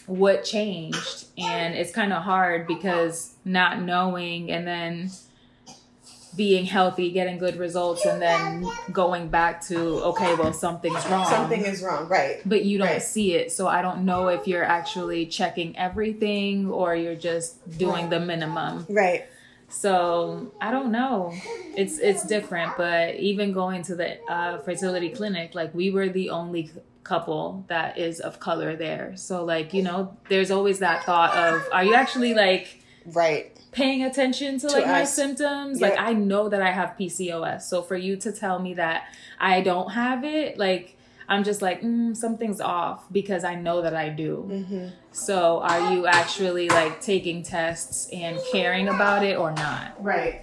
what 0.06 0.44
changed 0.44 1.26
and 1.38 1.74
it's 1.74 1.92
kind 1.92 2.12
of 2.12 2.22
hard 2.22 2.66
because 2.66 3.34
not 3.44 3.80
knowing 3.82 4.50
and 4.50 4.66
then 4.66 5.10
being 6.36 6.64
healthy, 6.64 7.10
getting 7.10 7.38
good 7.38 7.56
results 7.56 8.04
and 8.06 8.22
then 8.22 8.64
going 8.92 9.28
back 9.28 9.60
to 9.66 9.76
okay, 10.04 10.34
well 10.36 10.52
something's 10.52 11.04
wrong. 11.08 11.24
Something 11.26 11.64
is 11.64 11.82
wrong. 11.82 12.08
Right. 12.08 12.36
but 12.46 12.64
you 12.64 12.78
don't 12.78 12.86
Right. 12.86 13.02
see 13.02 13.34
it. 13.34 13.50
So 13.50 13.66
I 13.66 13.82
don't 13.82 14.04
know 14.04 14.28
if 14.28 14.46
you're 14.46 14.64
actually 14.64 15.26
checking 15.26 15.76
everything 15.76 16.70
or 16.70 16.94
you're 16.94 17.16
just 17.16 17.76
doing 17.78 18.10
the 18.10 18.20
minimum. 18.20 18.86
Right. 18.88 19.24
So 19.70 20.52
I 20.60 20.70
don't 20.70 20.90
know. 20.92 21.32
It's 21.76 21.98
it's 21.98 22.24
different, 22.26 22.76
but 22.76 23.14
even 23.16 23.52
going 23.52 23.82
to 23.84 23.94
the 23.94 24.20
uh, 24.30 24.58
fertility 24.58 25.10
clinic, 25.10 25.54
like 25.54 25.74
we 25.74 25.90
were 25.90 26.08
the 26.08 26.30
only 26.30 26.70
couple 27.04 27.64
that 27.68 27.96
is 27.98 28.20
of 28.20 28.38
color 28.40 28.76
there. 28.76 29.16
So 29.16 29.44
like 29.44 29.72
you 29.72 29.82
know, 29.82 30.16
there's 30.28 30.50
always 30.50 30.80
that 30.80 31.04
thought 31.04 31.34
of, 31.36 31.66
are 31.72 31.84
you 31.84 31.94
actually 31.94 32.34
like 32.34 32.76
Right. 33.06 33.56
paying 33.72 34.04
attention 34.04 34.58
to 34.60 34.68
To 34.68 34.74
like 34.74 34.86
my 34.86 35.04
symptoms? 35.04 35.80
Yep. 35.80 35.90
Like 35.90 36.00
I 36.00 36.12
know 36.12 36.48
that 36.48 36.60
I 36.60 36.70
have 36.70 36.94
PCOS. 36.98 37.62
So 37.62 37.82
for 37.82 37.96
you 37.96 38.16
to 38.18 38.32
tell 38.32 38.58
me 38.58 38.74
that 38.74 39.04
I 39.38 39.62
don't 39.62 39.90
have 39.92 40.24
it, 40.24 40.58
like 40.58 40.96
I'm 41.30 41.44
just 41.44 41.62
like 41.62 41.80
mm, 41.80 42.14
something's 42.16 42.60
off 42.60 43.06
because 43.10 43.44
I 43.44 43.54
know 43.54 43.82
that 43.82 43.94
I 43.94 44.08
do. 44.10 44.42
hmm 44.66 44.88
So 45.12 45.60
are 45.60 45.92
you 45.94 46.06
actually 46.06 46.68
like 46.68 47.00
taking 47.00 47.42
tests 47.42 48.08
and 48.12 48.38
caring 48.52 48.88
about 48.88 49.24
it 49.24 49.38
or 49.38 49.52
not? 49.52 50.02
Right. 50.02 50.42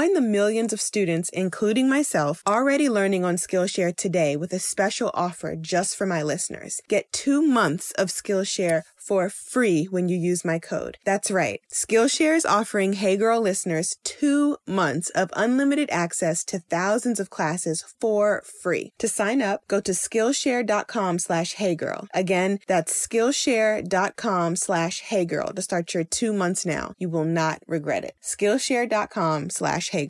the 0.09 0.21
millions 0.21 0.73
of 0.73 0.81
students, 0.81 1.29
including 1.29 1.87
myself, 1.87 2.41
already 2.47 2.89
learning 2.89 3.23
on 3.23 3.35
Skillshare 3.35 3.95
today 3.95 4.35
with 4.35 4.51
a 4.51 4.59
special 4.59 5.11
offer 5.13 5.55
just 5.55 5.95
for 5.95 6.07
my 6.07 6.23
listeners. 6.23 6.81
Get 6.87 7.13
two 7.13 7.41
months 7.41 7.91
of 7.91 8.09
Skillshare 8.09 8.81
for 9.07 9.29
free 9.29 9.85
when 9.85 10.07
you 10.09 10.17
use 10.17 10.45
my 10.45 10.59
code. 10.59 10.97
That's 11.05 11.31
right. 11.31 11.59
Skillshare 11.73 12.35
is 12.35 12.45
offering 12.45 12.93
Hey 12.93 13.17
Girl 13.17 13.41
listeners 13.41 13.95
two 14.03 14.57
months 14.67 15.09
of 15.11 15.29
unlimited 15.35 15.89
access 15.91 16.43
to 16.45 16.59
thousands 16.59 17.19
of 17.19 17.29
classes 17.29 17.83
for 17.99 18.43
free. 18.61 18.91
To 18.99 19.07
sign 19.07 19.41
up, 19.41 19.61
go 19.67 19.79
to 19.81 19.91
Skillshare.com 19.91 21.19
slash 21.19 21.53
Hey 21.53 21.75
Girl. 21.75 22.07
Again, 22.13 22.59
that's 22.67 22.93
Skillshare.com 23.07 24.55
slash 24.55 25.01
Hey 25.01 25.25
Girl 25.25 25.53
to 25.53 25.61
start 25.61 25.93
your 25.93 26.03
two 26.03 26.33
months 26.33 26.65
now. 26.65 26.93
You 26.97 27.09
will 27.09 27.25
not 27.25 27.59
regret 27.67 28.03
it. 28.03 28.13
Skillshare.com 28.23 29.49
slash 29.49 29.89
Hey 29.89 30.05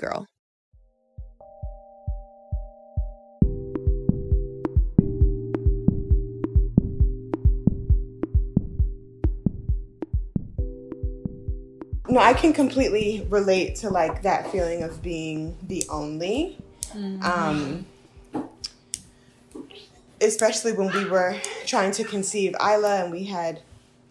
No, 12.12 12.20
I 12.20 12.34
can 12.34 12.52
completely 12.52 13.26
relate 13.30 13.78
to 13.78 13.90
like 13.90 14.24
that 14.24 14.52
feeling 14.52 14.84
of 14.84 15.02
being 15.02 15.58
the 15.66 15.86
only. 15.90 16.58
Um, 17.22 17.86
especially 20.20 20.74
when 20.74 20.92
we 20.92 21.06
were 21.06 21.38
trying 21.66 21.92
to 21.94 22.04
conceive 22.04 22.54
Isla 22.62 23.04
and 23.04 23.14
we 23.14 23.24
had 23.24 23.62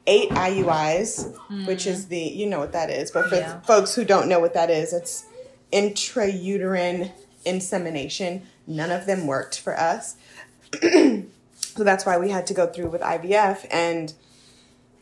eight 0.07 0.31
IUIs, 0.31 1.67
which 1.67 1.87
is 1.87 2.07
the, 2.07 2.19
you 2.19 2.47
know 2.47 2.59
what 2.59 2.73
that 2.73 2.89
is. 2.89 3.11
But 3.11 3.29
for 3.29 3.37
Yeah. 3.37 3.61
folks 3.61 3.95
who 3.95 4.05
don't 4.07 4.29
know 4.29 4.41
what 4.41 4.55
that 4.55 4.71
is, 4.71 4.95
it's 4.95 5.27
intrauterine 5.71 7.13
insemination. 7.45 8.47
None 8.67 8.91
of 8.91 9.05
them 9.05 9.27
worked 9.27 9.61
for 9.61 9.79
us. 9.79 10.17
so 10.83 11.85
that's 11.85 12.07
why 12.07 12.17
we 12.17 12.31
had 12.31 12.47
to 12.47 12.55
go 12.55 12.67
through 12.67 12.89
with 12.89 13.03
IVF. 13.03 13.67
And 13.71 14.15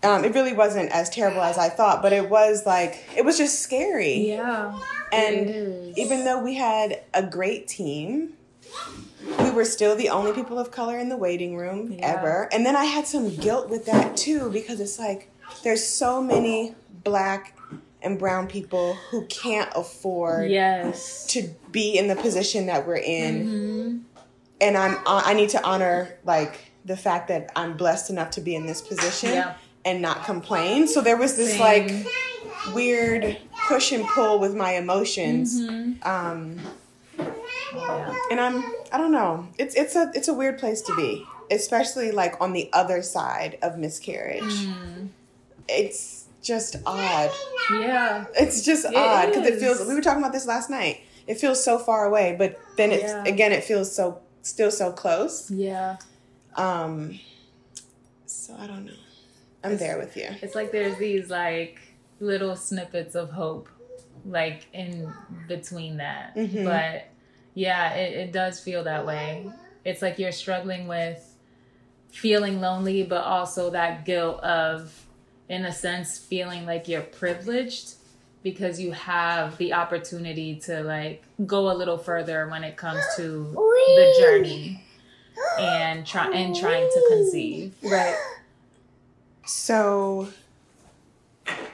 um, 0.02 0.24
it 0.24 0.34
really 0.34 0.52
wasn't 0.52 0.90
as 0.92 1.10
terrible 1.10 1.40
as 1.42 1.58
I 1.58 1.68
thought, 1.68 2.02
but 2.02 2.12
it 2.12 2.28
was 2.30 2.64
like, 2.66 3.04
it 3.16 3.24
was 3.24 3.36
just 3.38 3.60
scary. 3.60 4.28
Yeah. 4.28 4.78
And 5.12 5.96
even 5.98 6.24
though 6.24 6.42
we 6.42 6.54
had 6.54 7.00
a 7.14 7.22
great 7.22 7.66
team, 7.66 8.34
we 9.40 9.50
were 9.50 9.64
still 9.64 9.96
the 9.96 10.10
only 10.10 10.32
people 10.32 10.58
of 10.58 10.70
color 10.70 10.98
in 10.98 11.08
the 11.08 11.16
waiting 11.16 11.56
room 11.56 11.92
Yeah. 11.92 12.16
ever. 12.18 12.48
And 12.52 12.64
then 12.64 12.76
I 12.76 12.84
had 12.84 13.06
some 13.06 13.34
guilt 13.34 13.68
with 13.70 13.86
that 13.86 14.16
too 14.16 14.50
because 14.50 14.80
it's 14.80 14.98
like 14.98 15.30
there's 15.64 15.84
so 15.84 16.22
many 16.22 16.74
black 17.04 17.56
and 18.02 18.18
brown 18.18 18.46
people 18.46 18.94
who 19.10 19.24
can't 19.26 19.70
afford 19.74 20.50
Yes. 20.50 21.26
to 21.30 21.48
be 21.72 21.98
in 21.98 22.06
the 22.06 22.14
position 22.16 22.66
that 22.66 22.86
we're 22.86 22.96
in. 22.96 23.46
Mhm. 23.46 24.00
And 24.60 24.76
I'm 24.76 24.96
uh, 25.06 25.22
I 25.24 25.34
need 25.34 25.48
to 25.50 25.64
honor 25.64 26.16
like 26.24 26.70
the 26.84 26.96
fact 26.96 27.28
that 27.28 27.50
I'm 27.56 27.76
blessed 27.76 28.10
enough 28.10 28.30
to 28.32 28.40
be 28.40 28.54
in 28.54 28.66
this 28.66 28.80
position 28.80 29.30
Yeah. 29.30 29.54
And 29.84 30.02
not 30.02 30.24
complain. 30.24 30.86
So 30.88 31.00
there 31.00 31.16
was 31.16 31.36
this 31.36 31.52
Same. 31.52 31.60
like 31.60 32.06
weird 32.74 33.38
push 33.68 33.92
and 33.92 34.04
pull 34.06 34.38
with 34.38 34.54
my 34.54 34.72
emotions. 34.72 35.60
Mhm. 35.60 36.04
Um 36.06 36.60
and 38.30 38.40
I'm 38.40 38.64
I 38.92 38.98
don't 38.98 39.12
know. 39.12 39.48
It's 39.58 39.74
it's 39.74 39.94
a 39.96 40.10
it's 40.14 40.28
a 40.28 40.34
weird 40.34 40.58
place 40.58 40.80
to 40.82 40.96
be, 40.96 41.24
especially 41.50 42.10
like 42.10 42.40
on 42.40 42.52
the 42.52 42.70
other 42.72 43.02
side 43.02 43.58
of 43.62 43.78
miscarriage. 43.78 44.42
Mm. 44.66 45.08
It's 45.68 46.24
just 46.42 46.76
odd. 46.86 47.30
Yeah. 47.72 48.24
It's 48.34 48.62
just 48.62 48.84
It 48.86 48.94
odd 48.96 49.26
because 49.26 49.46
it 49.46 49.58
feels. 49.60 49.86
We 49.86 49.94
were 49.94 50.00
talking 50.00 50.22
about 50.22 50.32
this 50.32 50.46
last 50.46 50.70
night. 50.70 51.00
It 51.26 51.38
feels 51.38 51.62
so 51.62 51.78
far 51.78 52.06
away, 52.06 52.34
but 52.38 52.58
then 52.76 52.90
it's 52.90 53.02
Yeah. 53.04 53.24
again 53.24 53.52
it 53.52 53.64
feels 53.64 53.94
so 53.94 54.20
still 54.42 54.70
so 54.70 54.92
close. 54.92 55.50
Yeah. 55.50 55.96
Um. 56.56 57.20
So 58.26 58.54
I 58.58 58.66
don't 58.66 58.86
know. 58.86 58.92
I'm 59.64 59.76
there 59.76 59.98
with 59.98 60.16
you. 60.16 60.28
It's 60.42 60.54
like 60.54 60.70
there's 60.72 60.96
these 60.98 61.30
like 61.30 61.80
little 62.20 62.56
snippets 62.56 63.14
of 63.14 63.30
hope, 63.30 63.68
like 64.24 64.66
in 64.72 65.12
between 65.48 65.96
that. 65.98 66.34
Mhm. 66.36 66.64
But 66.64 67.08
yeah, 67.54 67.94
it, 67.94 68.16
it 68.28 68.32
does 68.32 68.60
feel 68.60 68.84
that 68.84 69.04
way. 69.06 69.50
It's 69.84 70.02
like 70.02 70.18
you're 70.18 70.32
struggling 70.32 70.86
with 70.86 71.24
feeling 72.10 72.60
lonely, 72.60 73.02
but 73.02 73.24
also 73.24 73.70
that 73.70 74.04
guilt 74.04 74.40
of, 74.40 75.06
in 75.48 75.64
a 75.64 75.72
sense, 75.72 76.18
feeling 76.18 76.64
like 76.66 76.88
you're 76.88 77.02
privileged 77.02 77.94
because 78.42 78.80
you 78.80 78.92
have 78.92 79.56
the 79.58 79.72
opportunity 79.72 80.56
to 80.56 80.82
like 80.82 81.22
go 81.46 81.70
a 81.70 81.74
little 81.74 81.98
further 81.98 82.48
when 82.48 82.64
it 82.64 82.76
comes 82.76 83.02
to 83.16 83.44
the 83.52 84.16
journey 84.20 84.82
and 85.58 86.06
try 86.06 86.30
and 86.30 86.54
trying 86.56 86.88
to 86.88 87.06
conceive. 87.10 87.74
Right. 87.82 88.16
So 89.48 90.28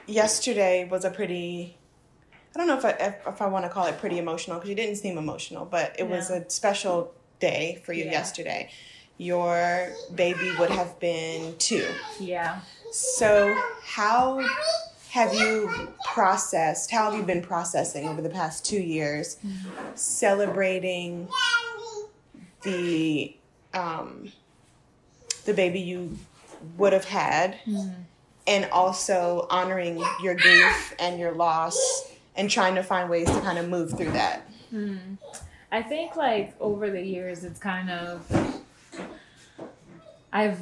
yesterday 0.07 0.87
was 0.89 1.03
a 1.03 1.09
pretty 1.09 1.77
I 2.55 2.57
don't 2.57 2.67
know 2.67 2.77
if 2.77 2.85
I 2.85 2.91
if, 2.91 3.27
if 3.27 3.41
I 3.41 3.47
want 3.47 3.65
to 3.65 3.69
call 3.69 3.85
it 3.87 3.97
pretty 3.97 4.17
emotional 4.17 4.55
because 4.55 4.69
you 4.69 4.75
didn't 4.75 4.95
seem 4.95 5.17
emotional, 5.17 5.65
but 5.65 5.93
it 5.99 6.07
was 6.07 6.29
a 6.29 6.49
special 6.49 7.13
day 7.41 7.81
for 7.85 7.91
you 7.91 8.05
Yeah. 8.05 8.11
yesterday. 8.11 8.69
Your 9.17 9.89
baby 10.13 10.51
would 10.57 10.69
have 10.69 10.97
been 10.99 11.57
2. 11.57 11.85
Yeah. 12.21 12.61
So, 12.91 13.53
how 13.83 14.41
have 15.09 15.33
you 15.33 15.69
processed, 16.05 16.91
how 16.91 17.11
have 17.11 17.19
you 17.19 17.25
been 17.25 17.41
processing 17.41 18.07
over 18.07 18.21
the 18.21 18.29
past 18.29 18.65
2 18.65 18.77
years 18.79 19.37
celebrating 19.95 21.27
the 22.63 23.35
um 23.73 24.31
the 25.43 25.53
baby 25.53 25.79
you 25.81 26.17
would 26.77 26.93
have 26.93 27.05
had 27.05 27.57
and 28.47 28.65
also 28.71 29.47
honoring 29.49 30.03
your 30.21 30.35
grief 30.35 30.95
and 30.99 31.19
your 31.19 31.31
loss 31.31 32.11
and 32.35 32.49
trying 32.49 32.75
to 32.75 32.83
find 32.83 33.09
ways 33.09 33.27
to 33.27 33.39
kind 33.41 33.57
of 33.57 33.69
move 33.69 33.97
through 33.97 34.11
that. 34.11 34.49
I 35.71 35.81
think 35.81 36.15
like 36.15 36.53
over 36.59 36.89
the 36.89 37.01
years, 37.01 37.43
it's 37.43 37.59
kind 37.59 37.89
of 37.89 38.61
I've 40.31 40.59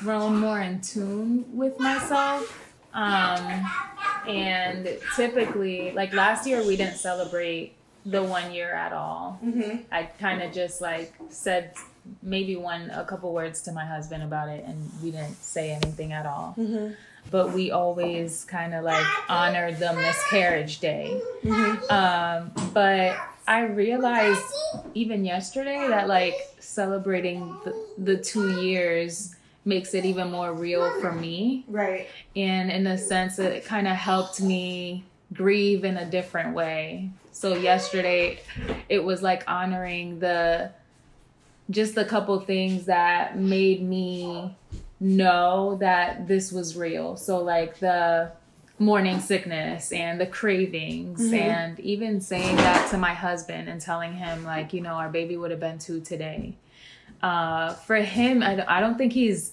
grown 0.00 0.38
more 0.38 0.60
in 0.60 0.82
tune 0.82 1.44
with 1.56 1.80
myself. 1.80 2.60
Um, 2.92 3.64
and 4.28 4.86
typically, 5.16 5.92
like 5.92 6.12
last 6.12 6.46
year, 6.46 6.64
we 6.64 6.76
didn't 6.76 6.98
celebrate 6.98 7.74
the 8.04 8.22
one 8.22 8.52
year 8.52 8.72
at 8.72 8.92
all. 8.92 9.40
Mm-hmm. 9.42 9.78
I 9.90 10.04
kind 10.04 10.42
of 10.42 10.52
just 10.52 10.82
like 10.82 11.14
said 11.30 11.72
maybe 12.22 12.56
one 12.56 12.90
a 12.90 13.04
couple 13.04 13.32
words 13.32 13.62
to 13.62 13.72
my 13.72 13.84
husband 13.84 14.22
about 14.22 14.48
it, 14.48 14.64
and 14.64 14.90
we 15.02 15.10
didn't 15.10 15.42
say 15.42 15.70
anything 15.70 16.12
at 16.12 16.26
all. 16.26 16.54
Mm-hmm. 16.58 16.94
But 17.30 17.52
we 17.52 17.70
always 17.70 18.44
kind 18.44 18.74
of 18.74 18.84
like 18.84 19.06
honor 19.28 19.72
the 19.72 19.94
miscarriage 19.94 20.80
day. 20.80 21.20
Mm-hmm. 21.42 21.90
Um, 21.90 22.70
but 22.74 23.16
I 23.46 23.62
realized 23.62 24.44
even 24.94 25.24
yesterday 25.24 25.86
that 25.88 26.06
like 26.08 26.34
celebrating 26.58 27.56
the, 27.64 27.86
the 27.98 28.16
two 28.16 28.60
years 28.60 29.36
makes 29.64 29.94
it 29.94 30.04
even 30.04 30.30
more 30.30 30.52
real 30.52 31.00
for 31.00 31.12
me. 31.12 31.64
Right. 31.68 32.08
And 32.36 32.70
in 32.70 32.86
a 32.86 32.98
sense, 32.98 33.38
it 33.38 33.64
kind 33.64 33.88
of 33.88 33.96
helped 33.96 34.40
me 34.40 35.04
grieve 35.32 35.84
in 35.84 35.96
a 35.96 36.04
different 36.04 36.54
way. 36.54 37.10
So 37.32 37.56
yesterday, 37.56 38.40
it 38.88 39.02
was 39.02 39.22
like 39.22 39.42
honoring 39.48 40.20
the 40.20 40.70
just 41.70 41.96
a 41.96 42.04
couple 42.04 42.38
things 42.40 42.86
that 42.86 43.38
made 43.38 43.82
me 43.82 44.54
know 45.00 45.76
that 45.80 46.28
this 46.28 46.52
was 46.52 46.76
real. 46.76 47.16
So 47.16 47.42
like 47.42 47.78
the 47.78 48.32
morning 48.78 49.20
sickness 49.20 49.92
and 49.92 50.20
the 50.20 50.26
cravings 50.26 51.20
and 51.32 51.78
even 51.80 52.20
saying 52.20 52.56
that 52.56 52.90
to 52.90 52.98
my 52.98 53.14
husband 53.14 53.68
and 53.68 53.80
telling 53.80 54.12
him 54.14 54.44
like 54.44 54.72
you 54.72 54.80
know 54.80 54.94
our 54.94 55.08
baby 55.08 55.36
would 55.36 55.50
have 55.52 55.60
been 55.60 55.78
two 55.78 56.00
today. 56.00 56.54
Uh 57.22 57.72
for 57.74 57.96
him 57.96 58.42
i, 58.42 58.56
don't- 58.56 58.68
I 58.68 58.80
don't 58.80 58.98
think 58.98 59.12
he's 59.12 59.52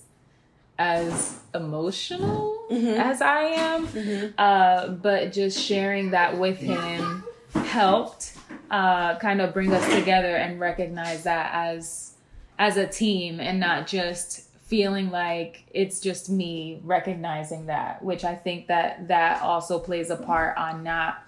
as 0.79 1.39
emotional 1.53 2.65
as 2.71 3.21
i 3.21 3.41
am. 3.43 4.33
Uh 4.39 4.87
but 4.89 5.31
just 5.31 5.59
sharing 5.59 6.11
that 6.11 6.37
with 6.39 6.57
him 6.57 7.23
helped 7.53 8.33
uh 8.71 9.19
kind 9.19 9.39
of 9.41 9.53
bring 9.53 9.71
us 9.73 9.93
together 9.93 10.35
and 10.35 10.59
recognize 10.59 11.23
that 11.23 11.51
as 11.53 12.13
as 12.57 12.77
a 12.77 12.87
team 12.87 13.39
and 13.39 13.59
not 13.59 13.85
just 13.85 14.47
feeling 14.65 15.11
like 15.11 15.63
it's 15.73 15.99
just 15.99 16.29
me 16.29 16.79
recognizing 16.83 17.65
that 17.65 18.01
which 18.03 18.23
i 18.23 18.33
think 18.33 18.67
that 18.67 19.07
that 19.09 19.41
also 19.41 19.77
plays 19.77 20.09
a 20.09 20.15
part 20.15 20.55
on 20.57 20.81
not 20.83 21.23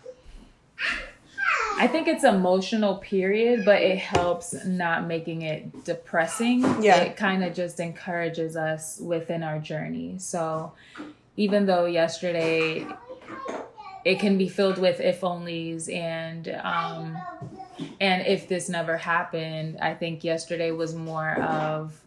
i 1.77 1.85
think 1.87 2.07
it's 2.07 2.23
emotional 2.23 2.95
period 2.97 3.65
but 3.65 3.81
it 3.81 3.97
helps 3.97 4.53
not 4.65 5.05
making 5.05 5.41
it 5.41 5.83
depressing 5.83 6.61
Yeah. 6.81 6.97
it 7.01 7.17
kind 7.17 7.43
of 7.43 7.53
just 7.53 7.79
encourages 7.81 8.55
us 8.55 8.99
within 9.01 9.43
our 9.43 9.59
journey 9.59 10.15
so 10.19 10.71
even 11.35 11.65
though 11.65 11.85
yesterday 11.85 12.85
it 14.05 14.19
can 14.19 14.37
be 14.37 14.47
filled 14.49 14.77
with 14.77 14.99
if 14.99 15.21
onlys 15.21 15.93
and 15.93 16.49
um 16.63 17.17
and 17.99 18.25
if 18.27 18.47
this 18.47 18.69
never 18.69 18.97
happened 18.97 19.77
i 19.81 19.93
think 19.93 20.23
yesterday 20.23 20.71
was 20.71 20.93
more 20.93 21.35
of 21.41 21.99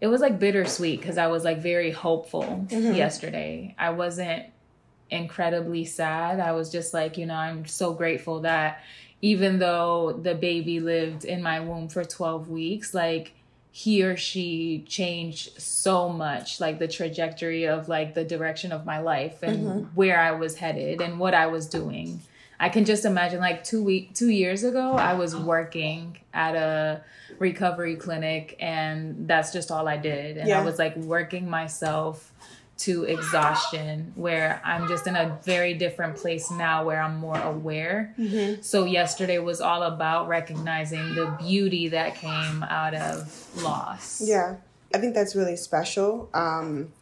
it 0.00 0.08
was 0.08 0.20
like 0.20 0.38
bittersweet 0.38 1.00
because 1.00 1.18
i 1.18 1.26
was 1.26 1.44
like 1.44 1.58
very 1.58 1.90
hopeful 1.90 2.66
yesterday. 2.70 3.74
I 3.78 3.90
wasn't 3.90 4.46
incredibly 5.08 5.84
sad. 5.84 6.40
I 6.40 6.52
was 6.52 6.70
just 6.70 6.92
like 6.92 7.16
you 7.16 7.26
know 7.26 7.34
i'm 7.34 7.66
so 7.66 7.92
grateful 7.92 8.40
that 8.40 8.80
even 9.22 9.58
though 9.58 10.12
the 10.12 10.34
baby 10.34 10.80
lived 10.80 11.24
in 11.24 11.42
my 11.42 11.60
womb 11.60 11.88
for 11.88 12.04
12 12.04 12.48
weeks 12.48 12.92
like 12.92 13.32
he 13.76 14.02
or 14.02 14.16
she 14.16 14.82
changed 14.88 15.60
so 15.60 16.08
much 16.08 16.62
like 16.62 16.78
the 16.78 16.88
trajectory 16.88 17.64
of 17.64 17.90
like 17.90 18.14
the 18.14 18.24
direction 18.24 18.72
of 18.72 18.86
my 18.86 18.98
life 19.00 19.42
and 19.42 19.58
mm-hmm. 19.58 19.80
where 19.94 20.18
i 20.18 20.30
was 20.30 20.56
headed 20.56 21.02
and 21.02 21.18
what 21.18 21.34
i 21.34 21.46
was 21.46 21.66
doing. 21.66 22.18
I 22.58 22.70
can 22.70 22.86
just 22.86 23.04
imagine 23.04 23.38
like 23.38 23.64
two 23.64 23.84
week 23.84 24.14
two 24.14 24.30
years 24.30 24.64
ago 24.64 24.92
i 24.92 25.12
was 25.12 25.36
working 25.36 26.16
at 26.32 26.56
a 26.56 27.02
recovery 27.38 27.96
clinic 27.96 28.56
and 28.60 29.28
that's 29.28 29.52
just 29.52 29.70
all 29.70 29.86
i 29.86 29.98
did. 29.98 30.38
And 30.38 30.48
Yeah. 30.48 30.62
i 30.62 30.64
was 30.64 30.78
like 30.78 30.96
working 30.96 31.50
myself 31.50 32.32
to 32.78 33.04
exhaustion 33.04 34.12
where 34.16 34.60
i'm 34.64 34.86
just 34.88 35.06
in 35.06 35.16
a 35.16 35.38
very 35.44 35.74
different 35.74 36.16
place 36.16 36.50
now 36.50 36.84
where 36.84 37.00
i'm 37.00 37.16
more 37.16 37.40
aware 37.40 38.14
so 38.60 38.84
yesterday 38.84 39.38
was 39.38 39.60
all 39.60 39.82
about 39.82 40.28
recognizing 40.28 41.14
the 41.14 41.26
beauty 41.38 41.88
that 41.88 42.14
came 42.14 42.62
out 42.64 42.94
of 42.94 43.46
loss. 43.62 44.22
Yeah, 44.24 44.56
I 44.94 44.98
think 44.98 45.14
that's 45.14 45.34
really 45.34 45.56
special. 45.56 46.28
Um, 46.34 46.92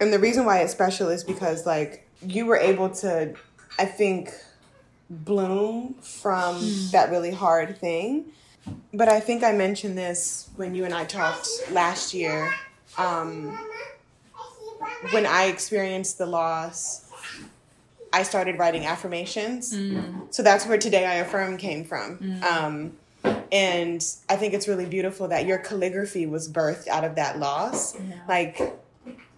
and 0.00 0.12
the 0.12 0.18
reason 0.18 0.44
why 0.44 0.60
it's 0.60 0.72
special 0.72 1.08
is 1.08 1.24
because, 1.24 1.66
like, 1.66 2.06
you 2.22 2.46
were 2.46 2.56
able 2.56 2.90
to, 2.90 3.34
I 3.78 3.84
think, 3.84 4.30
bloom 5.10 5.94
from 6.00 6.60
that 6.92 7.10
really 7.10 7.30
hard 7.30 7.78
thing. 7.78 8.26
But 8.92 9.08
I 9.08 9.20
think 9.20 9.44
I 9.44 9.52
mentioned 9.52 9.96
this 9.98 10.48
when 10.56 10.74
you 10.74 10.84
and 10.84 10.94
I 10.94 11.04
talked 11.04 11.48
last 11.70 12.14
year. 12.14 12.52
Um, 12.96 13.58
when 15.10 15.26
I 15.26 15.44
experienced 15.44 16.18
the 16.18 16.26
loss, 16.26 17.02
I 18.12 18.22
started 18.22 18.58
writing 18.58 18.86
affirmations. 18.86 19.76
So 20.30 20.42
that's 20.42 20.66
where 20.66 20.78
Today 20.78 21.04
I 21.06 21.14
Affirm 21.16 21.56
came 21.56 21.84
from. 21.84 22.42
Um, 22.48 22.92
and 23.50 24.04
I 24.28 24.36
think 24.36 24.54
it's 24.54 24.68
really 24.68 24.86
beautiful 24.86 25.28
that 25.28 25.46
your 25.46 25.58
calligraphy 25.58 26.26
was 26.26 26.48
birthed 26.50 26.88
out 26.88 27.04
of 27.04 27.16
that 27.16 27.38
loss. 27.38 27.96
Like, 28.28 28.60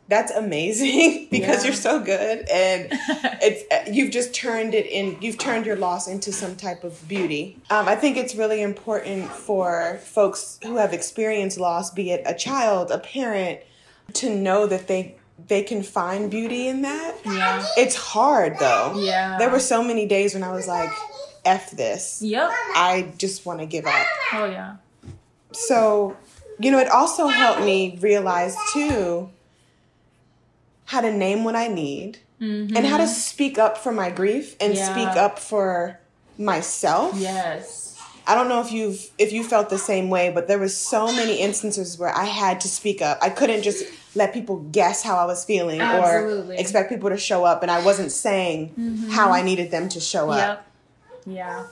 that's 0.08 0.30
amazing 0.30 1.26
because 1.30 1.62
Yeah. 1.62 1.64
you're 1.64 1.74
so 1.76 1.98
good 2.00 2.48
and 2.48 2.88
it's 3.42 3.64
uh, 3.72 3.90
you've 3.90 4.12
just 4.12 4.32
turned 4.32 4.72
it 4.72 4.86
in 4.86 5.18
you've 5.20 5.36
turned 5.36 5.66
your 5.66 5.74
loss 5.74 6.06
into 6.06 6.30
some 6.30 6.54
type 6.54 6.84
of 6.84 7.08
beauty 7.08 7.58
um, 7.70 7.88
i 7.88 7.96
think 7.96 8.16
it's 8.16 8.36
really 8.36 8.62
important 8.62 9.28
for 9.28 9.98
folks 10.04 10.60
who 10.62 10.76
have 10.76 10.92
experienced 10.92 11.58
loss 11.58 11.90
be 11.90 12.12
it 12.12 12.22
a 12.24 12.34
child 12.34 12.92
a 12.92 12.98
parent 13.00 13.58
to 14.12 14.30
know 14.32 14.64
that 14.68 14.86
they 14.86 15.16
they 15.48 15.62
can 15.62 15.82
find 15.82 16.30
beauty 16.30 16.66
in 16.68 16.82
that 16.82 17.14
Yeah. 17.24 17.64
it's 17.76 17.94
hard 17.96 18.58
though 18.58 18.94
Yeah. 18.98 19.38
there 19.38 19.50
were 19.50 19.60
so 19.60 19.82
many 19.82 20.06
days 20.06 20.34
when 20.34 20.42
i 20.42 20.50
was 20.52 20.66
like 20.66 20.90
f 21.44 21.70
this 21.72 22.20
Yep. 22.22 22.50
i 22.74 23.12
just 23.18 23.44
want 23.46 23.60
to 23.60 23.66
give 23.66 23.86
up 23.86 24.06
Oh 24.32 24.46
yeah. 24.46 24.76
so, 25.52 26.16
you 26.58 26.70
know, 26.70 26.78
it 26.78 26.88
also 26.88 27.28
helped 27.28 27.60
me 27.62 27.98
realize 28.00 28.56
too 28.72 29.30
how 30.86 31.00
to 31.00 31.12
name 31.12 31.44
what 31.44 31.56
I 31.56 31.68
need 31.68 32.18
and 32.40 32.70
how 32.76 32.96
to 32.98 33.04
mm-hmm. 33.04 33.12
speak 33.12 33.58
up 33.58 33.78
for 33.78 33.92
my 33.92 34.10
grief 34.10 34.56
and 34.60 34.74
Yeah. 34.74 34.92
speak 34.92 35.08
up 35.16 35.38
for 35.38 35.98
myself. 36.38 37.14
Yes. 37.16 37.98
I 38.26 38.34
don't 38.34 38.48
know 38.48 38.60
if 38.60 38.72
you've 38.72 39.08
if 39.18 39.32
you 39.32 39.42
felt 39.44 39.70
the 39.70 39.78
same 39.78 40.10
way, 40.10 40.30
but 40.30 40.46
there 40.48 40.58
was 40.58 40.76
so 40.76 41.06
many 41.06 41.36
instances 41.40 41.98
where 41.98 42.14
I 42.14 42.24
had 42.24 42.60
to 42.62 42.68
speak 42.68 43.00
up. 43.00 43.18
I 43.22 43.30
couldn't 43.30 43.62
just 43.62 43.84
let 44.16 44.32
people 44.32 44.56
guess 44.72 45.02
how 45.02 45.16
I 45.16 45.26
was 45.26 45.44
feeling 45.44 45.80
Absolutely. 45.80 46.56
or 46.56 46.58
expect 46.58 46.88
people 46.90 47.10
to 47.10 47.16
show 47.16 47.44
up 47.44 47.62
and 47.62 47.70
I 47.70 47.84
wasn't 47.84 48.10
saying 48.10 49.08
how 49.10 49.30
I 49.30 49.42
needed 49.42 49.70
them 49.70 49.88
to 49.90 50.00
show 50.00 50.30
up. 50.30 50.66
Yep. 51.26 51.36
Yeah. 51.36 51.66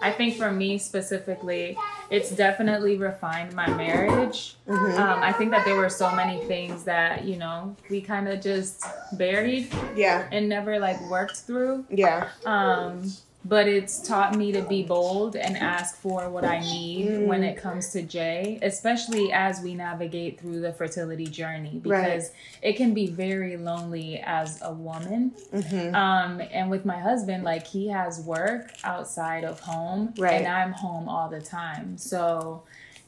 I 0.00 0.12
think 0.12 0.36
for 0.36 0.50
me 0.52 0.78
specifically, 0.78 1.76
it's 2.10 2.30
definitely 2.30 2.96
refined 2.96 3.52
my 3.54 3.68
marriage. 3.68 4.54
Mm-hmm. 4.68 5.00
Um, 5.00 5.22
I 5.22 5.32
think 5.32 5.50
that 5.50 5.64
there 5.64 5.74
were 5.74 5.88
so 5.88 6.14
many 6.14 6.44
things 6.44 6.84
that, 6.84 7.24
you 7.24 7.36
know, 7.36 7.74
we 7.90 8.00
kind 8.00 8.28
of 8.28 8.40
just 8.40 8.84
buried 9.14 9.72
Yeah. 9.96 10.28
and 10.30 10.48
never 10.48 10.78
like 10.78 11.00
worked 11.10 11.38
through. 11.38 11.84
Yeah. 11.90 12.28
Um, 12.46 13.12
but 13.48 13.66
it's 13.66 14.06
taught 14.06 14.36
me 14.36 14.52
to 14.52 14.60
be 14.60 14.82
bold 14.82 15.34
and 15.34 15.56
ask 15.56 15.96
for 15.96 16.28
what 16.28 16.44
I 16.44 16.60
need 16.60 17.26
when 17.26 17.42
it 17.42 17.56
comes 17.56 17.90
to 17.92 18.02
Jay, 18.02 18.58
especially 18.60 19.32
as 19.32 19.62
we 19.62 19.74
navigate 19.74 20.38
through 20.38 20.60
the 20.60 20.72
fertility 20.72 21.24
journey 21.26 21.80
because 21.82 22.30
it 22.60 22.74
can 22.74 22.92
be 22.92 23.06
very 23.06 23.56
lonely 23.56 24.20
as 24.20 24.60
a 24.60 24.72
woman. 24.72 25.32
Mm-hmm. 25.54 25.94
Um, 25.94 26.42
and 26.52 26.68
with 26.70 26.84
my 26.84 26.98
husband, 26.98 27.42
like 27.42 27.66
he 27.66 27.88
has 27.88 28.20
work 28.20 28.70
outside 28.84 29.44
of 29.44 29.60
home, 29.60 30.12
Right. 30.18 30.34
and 30.34 30.46
I'm 30.46 30.72
home 30.72 31.08
all 31.08 31.30
the 31.30 31.40
time. 31.40 31.96
So 31.96 32.64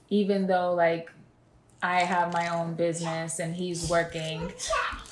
even 0.08 0.46
though 0.46 0.72
like 0.72 1.10
I 1.82 2.00
have 2.00 2.32
my 2.32 2.48
own 2.48 2.74
business 2.74 3.40
and 3.40 3.54
he's 3.54 3.90
working, 3.90 4.52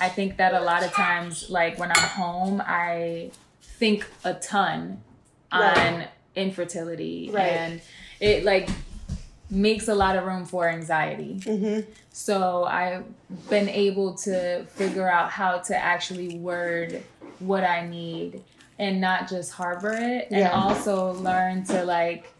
I 0.00 0.08
think 0.08 0.38
that 0.38 0.54
a 0.54 0.60
lot 0.60 0.82
of 0.82 0.92
times, 0.92 1.50
like 1.50 1.78
when 1.78 1.90
I'm 1.90 2.08
home, 2.08 2.62
I 2.64 3.30
think 3.60 4.06
a 4.24 4.34
ton 4.34 5.02
on 5.52 5.60
Right. 5.60 6.08
infertility, 6.36 7.30
Right. 7.32 7.52
and 7.52 7.80
it 8.20 8.44
like 8.44 8.68
makes 9.50 9.88
a 9.88 9.94
lot 9.94 10.16
of 10.16 10.24
room 10.24 10.44
for 10.44 10.68
anxiety. 10.68 11.40
Mm-hmm. 11.40 11.90
So 12.12 12.64
I've 12.64 13.04
been 13.48 13.68
able 13.68 14.14
to 14.18 14.64
figure 14.66 15.08
out 15.08 15.30
how 15.30 15.58
to 15.58 15.76
actually 15.76 16.36
word 16.36 17.02
what 17.38 17.64
I 17.64 17.86
need 17.86 18.42
and 18.78 19.00
not 19.00 19.28
just 19.28 19.52
harbor 19.52 19.92
it 19.92 20.28
and 20.30 20.40
Yeah. 20.40 20.50
also 20.50 21.12
learn 21.14 21.64
to 21.64 21.84
like 21.84 22.32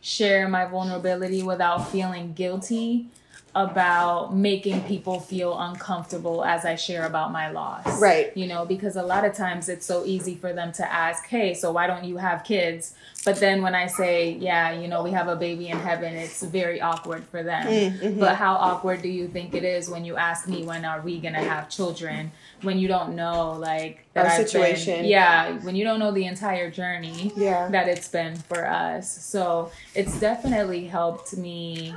share 0.00 0.48
my 0.48 0.66
vulnerability 0.66 1.42
without 1.42 1.88
feeling 1.90 2.34
guilty 2.34 3.06
about 3.54 4.34
making 4.34 4.80
people 4.82 5.20
feel 5.20 5.56
uncomfortable 5.58 6.44
as 6.44 6.64
I 6.64 6.74
share 6.74 7.06
about 7.06 7.30
my 7.32 7.50
loss. 7.50 8.00
Right. 8.00 8.36
You 8.36 8.46
know, 8.48 8.64
because 8.64 8.96
a 8.96 9.02
lot 9.02 9.24
of 9.24 9.34
times 9.34 9.68
it's 9.68 9.86
so 9.86 10.04
easy 10.04 10.34
for 10.34 10.52
them 10.52 10.72
to 10.72 10.92
ask, 10.92 11.26
"Hey, 11.26 11.54
so 11.54 11.70
why 11.70 11.86
don't 11.86 12.04
you 12.04 12.16
have 12.16 12.42
kids?" 12.44 12.94
But 13.24 13.36
then 13.36 13.62
when 13.62 13.74
I 13.74 13.86
say, 13.86 14.30
"Yeah, 14.32 14.72
you 14.72 14.88
know, 14.88 15.02
we 15.02 15.12
have 15.12 15.28
a 15.28 15.36
baby 15.36 15.68
in 15.68 15.78
heaven," 15.78 16.14
it's 16.14 16.42
very 16.42 16.80
awkward 16.80 17.24
for 17.24 17.42
them. 17.42 17.66
Mm-hmm. 17.66 18.18
But 18.20 18.36
how 18.36 18.54
awkward 18.54 19.02
do 19.02 19.08
you 19.08 19.28
think 19.28 19.54
it 19.54 19.64
is 19.64 19.88
when 19.88 20.04
you 20.04 20.16
ask 20.16 20.48
me 20.48 20.64
when 20.64 20.84
are 20.84 21.00
we 21.00 21.20
gonna 21.20 21.42
have 21.42 21.68
children 21.68 22.32
when 22.62 22.78
you 22.78 22.88
don't 22.88 23.14
know 23.14 23.52
like 23.52 24.04
that 24.14 24.26
Our 24.26 24.32
I've 24.32 24.38
been- 24.38 24.46
situation. 24.48 25.04
yeah, 25.04 25.52
when 25.62 25.76
you 25.76 25.84
don't 25.84 25.98
know 26.00 26.10
the 26.10 26.24
entire 26.26 26.70
journey 26.70 27.32
Yeah. 27.36 27.68
that 27.68 27.88
it's 27.88 28.08
been 28.08 28.36
for 28.36 28.66
us. 28.66 29.08
So 29.10 29.70
it's 29.94 30.18
definitely 30.18 30.86
helped 30.86 31.36
me 31.36 31.94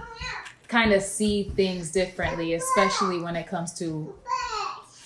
kind 0.67 0.93
of 0.93 1.01
see 1.01 1.43
things 1.43 1.91
differently, 1.91 2.53
especially 2.53 3.19
when 3.19 3.36
it 3.36 3.47
comes 3.47 3.73
to 3.80 4.13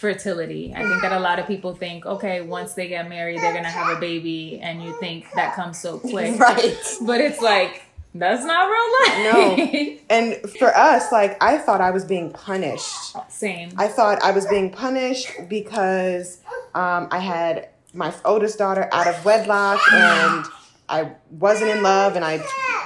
fertility. 0.02 0.74
I 0.76 0.84
think 0.88 1.02
that 1.04 1.12
a 1.12 1.20
lot 1.20 1.38
of 1.38 1.46
people 1.46 1.76
think, 1.76 2.06
okay, 2.06 2.42
once 2.42 2.74
they 2.74 2.88
get 2.88 3.08
married, 3.08 3.40
they're 3.40 3.54
gonna 3.54 3.70
have 3.70 3.96
a 3.96 4.00
baby, 4.00 4.60
and 4.62 4.84
you 4.84 4.98
think 5.00 5.28
that 5.36 5.56
comes 5.56 5.80
so 5.80 6.00
quick. 6.12 6.40
Right. 6.40 6.76
But 7.02 7.22
it's 7.22 7.42
like 7.42 7.84
that's 8.14 8.44
not 8.44 8.68
real 8.68 8.92
life. 9.00 9.34
No. 9.34 9.98
And 10.12 10.36
for 10.60 10.76
us, 10.76 11.10
like 11.10 11.42
I 11.42 11.58
thought 11.58 11.80
I 11.80 11.92
was 11.92 12.04
being 12.04 12.32
punished. 12.32 13.16
Same. 13.30 13.70
I 13.78 13.88
thought 13.88 14.22
I 14.22 14.32
was 14.32 14.46
being 14.46 14.70
punished 14.70 15.32
because 15.48 16.40
um, 16.76 17.08
I 17.12 17.20
had 17.20 17.70
my 17.94 18.14
oldest 18.26 18.58
daughter 18.58 18.90
out 18.92 19.08
of 19.08 19.24
wedlock 19.24 19.80
and 19.94 20.46
I 20.90 21.12
wasn't 21.30 21.72
in 21.72 21.82
love 21.82 22.18
and 22.18 22.26
I 22.26 22.44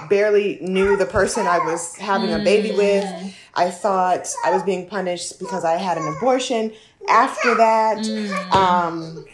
barely 0.10 0.60
knew 0.62 0.98
the 0.98 1.06
person 1.06 1.46
I 1.48 1.60
was 1.60 1.96
having 1.96 2.34
a 2.34 2.40
baby 2.40 2.70
mm. 2.70 2.78
with. 2.78 3.36
I 3.56 3.70
thought 3.70 4.28
I 4.44 4.52
was 4.52 4.64
being 4.64 4.88
punished 4.88 5.40
because 5.40 5.64
I 5.64 5.74
had 5.74 5.98
an 5.98 6.08
abortion 6.18 6.74
after 7.10 7.56
that. 7.56 7.98
Mm. 7.98 8.52
Um, 8.54 9.26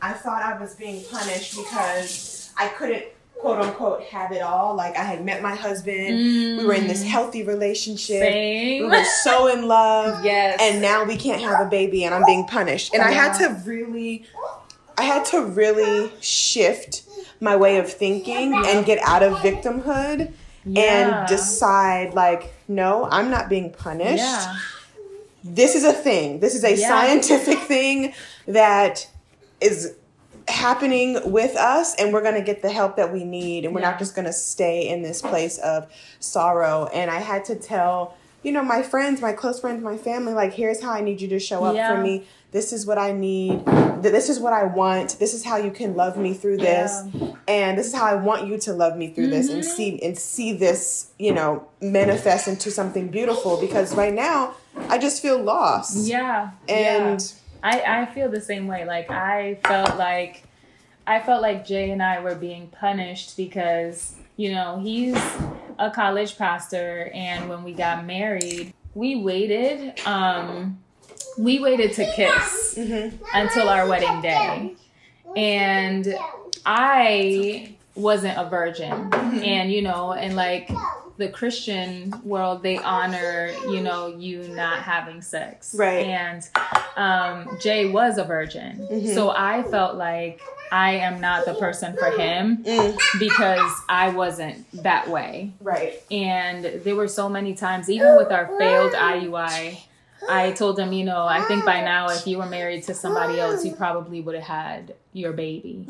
I 0.00 0.12
thought 0.12 0.42
I 0.42 0.58
was 0.58 0.74
being 0.74 1.04
punished 1.10 1.56
because 1.56 2.52
I 2.56 2.68
couldn't 2.68 3.04
quote 3.38 3.60
unquote 3.60 4.02
have 4.04 4.32
it 4.32 4.42
all. 4.42 4.74
Like 4.74 4.96
I 4.96 5.04
had 5.04 5.24
met 5.24 5.42
my 5.42 5.54
husband, 5.54 6.16
we 6.58 6.64
were 6.64 6.74
in 6.74 6.86
this 6.86 7.02
mm. 7.02 7.08
healthy 7.08 7.42
relationship. 7.42 8.22
We 8.22 8.84
were 8.84 9.04
so 9.22 9.48
in 9.48 9.66
love. 9.66 10.24
Yes. 10.24 10.58
And 10.60 10.82
now 10.82 11.04
we 11.04 11.16
can't 11.16 11.40
have 11.40 11.64
a 11.64 11.70
baby 11.70 12.04
and 12.04 12.14
I'm 12.14 12.24
being 12.24 12.46
punished. 12.46 12.92
And 12.92 13.02
I 13.02 13.10
had 13.10 13.38
to 13.38 13.60
really 13.64 14.24
I 14.98 15.02
had 15.04 15.24
to 15.26 15.44
really 15.44 16.10
shift 16.20 17.02
my 17.40 17.54
way 17.56 17.78
of 17.78 17.90
thinking 17.90 18.52
and 18.66 18.84
get 18.84 18.98
out 19.06 19.22
of 19.22 19.34
victimhood 19.38 20.32
Yeah. 20.64 20.82
and 20.82 21.28
decide 21.28 22.14
like 22.14 22.52
no, 22.66 23.06
I'm 23.10 23.30
not 23.30 23.48
being 23.48 23.70
punished. 23.72 24.18
Yeah. 24.18 24.56
This 25.44 25.74
is 25.76 25.84
a 25.84 25.92
thing. 25.92 26.40
This 26.40 26.54
is 26.54 26.64
a 26.64 26.74
Yeah. 26.74 26.88
scientific 26.88 27.58
thing 27.60 28.12
that 28.46 29.08
is 29.60 29.94
happening 30.48 31.18
with 31.30 31.54
us 31.56 31.94
and 31.96 32.12
we're 32.12 32.22
going 32.22 32.34
to 32.34 32.40
get 32.42 32.62
the 32.62 32.70
help 32.70 32.96
that 32.96 33.12
we 33.12 33.22
need 33.22 33.64
and 33.66 33.74
we're 33.74 33.82
not 33.82 33.98
just 33.98 34.14
going 34.14 34.24
to 34.24 34.32
stay 34.32 34.88
in 34.88 35.02
this 35.02 35.20
place 35.20 35.58
of 35.58 35.86
sorrow 36.20 36.88
and 36.94 37.10
i 37.10 37.18
had 37.18 37.44
to 37.44 37.54
tell 37.54 38.14
you 38.42 38.50
know 38.50 38.62
my 38.62 38.82
friends 38.82 39.20
my 39.20 39.30
close 39.32 39.60
friends 39.60 39.82
my 39.82 39.98
family 39.98 40.32
like 40.32 40.54
here's 40.54 40.80
how 40.80 40.90
i 40.90 41.02
need 41.02 41.20
you 41.20 41.28
to 41.28 41.38
show 41.38 41.64
up 41.64 41.74
Yeah. 41.76 41.94
for 41.94 42.00
me 42.02 42.24
this 42.50 42.72
is 42.72 42.86
what 42.86 42.98
i 42.98 43.12
need 43.12 43.64
this 44.02 44.28
is 44.28 44.38
what 44.38 44.52
i 44.52 44.64
want 44.64 45.18
this 45.18 45.34
is 45.34 45.44
how 45.44 45.56
you 45.56 45.70
can 45.70 45.94
love 45.96 46.16
me 46.16 46.32
through 46.34 46.56
this 46.56 47.02
and 47.46 47.76
this 47.78 47.88
is 47.88 47.94
how 47.94 48.04
i 48.06 48.14
want 48.14 48.46
you 48.46 48.56
to 48.58 48.72
love 48.72 48.96
me 48.96 49.08
through 49.12 49.26
this 49.28 49.48
and 49.50 49.62
Mm-hmm. 49.62 49.70
see 49.76 50.02
and 50.02 50.16
see 50.18 50.52
this 50.52 51.10
you 51.18 51.32
know 51.32 51.66
manifest 51.80 52.48
into 52.48 52.70
something 52.70 53.08
beautiful 53.08 53.60
because 53.60 53.94
right 53.94 54.14
now 54.14 54.54
i 54.88 54.98
just 54.98 55.20
feel 55.20 55.38
lost 55.42 55.96
Yeah. 56.08 56.50
and 56.68 57.20
yeah. 57.20 57.26
I, 57.60 58.02
I 58.02 58.06
feel 58.14 58.28
the 58.30 58.40
same 58.40 58.68
way. 58.68 58.84
Like 58.84 59.10
I 59.10 59.58
felt 59.64 59.96
like 59.98 60.44
I 61.08 61.18
felt 61.18 61.42
like 61.42 61.66
Jay 61.66 61.90
and 61.90 62.00
I 62.00 62.20
were 62.20 62.36
being 62.36 62.68
punished 62.68 63.36
because, 63.36 64.14
you 64.36 64.52
know, 64.52 64.78
he's 64.80 65.16
a 65.76 65.90
college 65.90 66.38
pastor 66.38 67.10
and 67.12 67.48
when 67.48 67.64
we 67.64 67.72
got 67.72 68.06
married, 68.06 68.72
we 68.94 69.16
waited 69.16 69.98
um 70.06 70.78
we 71.38 71.58
waited 71.60 71.92
to 71.94 72.04
kiss 72.12 72.76
until 73.34 73.68
our 73.68 73.86
wedding 73.88 74.20
day. 74.20 74.74
And 75.36 76.14
I 76.66 77.76
wasn't 77.94 78.38
a 78.38 78.48
virgin. 78.48 79.12
And 79.12 79.70
you 79.72 79.82
know, 79.82 80.12
and 80.12 80.36
like 80.36 80.70
the 81.16 81.28
Christian 81.28 82.14
world, 82.24 82.62
they 82.62 82.78
honor, 82.78 83.50
you 83.68 83.80
know, 83.80 84.06
you 84.06 84.46
not 84.48 84.82
having 84.82 85.20
sex. 85.20 85.74
Right. 85.76 86.06
And 86.06 86.48
um, 86.96 87.58
Jay 87.60 87.90
was 87.90 88.18
a 88.18 88.24
virgin. 88.24 89.12
So 89.14 89.30
I 89.30 89.64
felt 89.64 89.96
like 89.96 90.40
I 90.70 90.92
am 90.92 91.20
not 91.20 91.44
the 91.44 91.54
person 91.54 91.96
for 91.96 92.10
him 92.10 92.62
because 93.18 93.72
I 93.88 94.10
wasn't 94.10 94.64
that 94.82 95.08
way. 95.08 95.52
right 95.60 96.00
And 96.10 96.64
there 96.84 96.94
were 96.94 97.08
so 97.08 97.28
many 97.28 97.54
times, 97.54 97.90
even 97.90 98.16
with 98.16 98.30
our 98.30 98.46
failed 98.58 98.92
IUI, 98.92 99.80
I 100.28 100.52
told 100.52 100.78
him, 100.78 100.92
you 100.92 101.04
know, 101.04 101.24
I 101.26 101.42
think 101.42 101.64
by 101.64 101.80
now, 101.82 102.08
if 102.08 102.26
you 102.26 102.38
were 102.38 102.46
married 102.46 102.82
to 102.84 102.94
somebody 102.94 103.38
else, 103.40 103.64
you 103.64 103.74
probably 103.74 104.20
would 104.20 104.34
have 104.34 104.44
had 104.44 104.94
your 105.12 105.32
baby. 105.32 105.84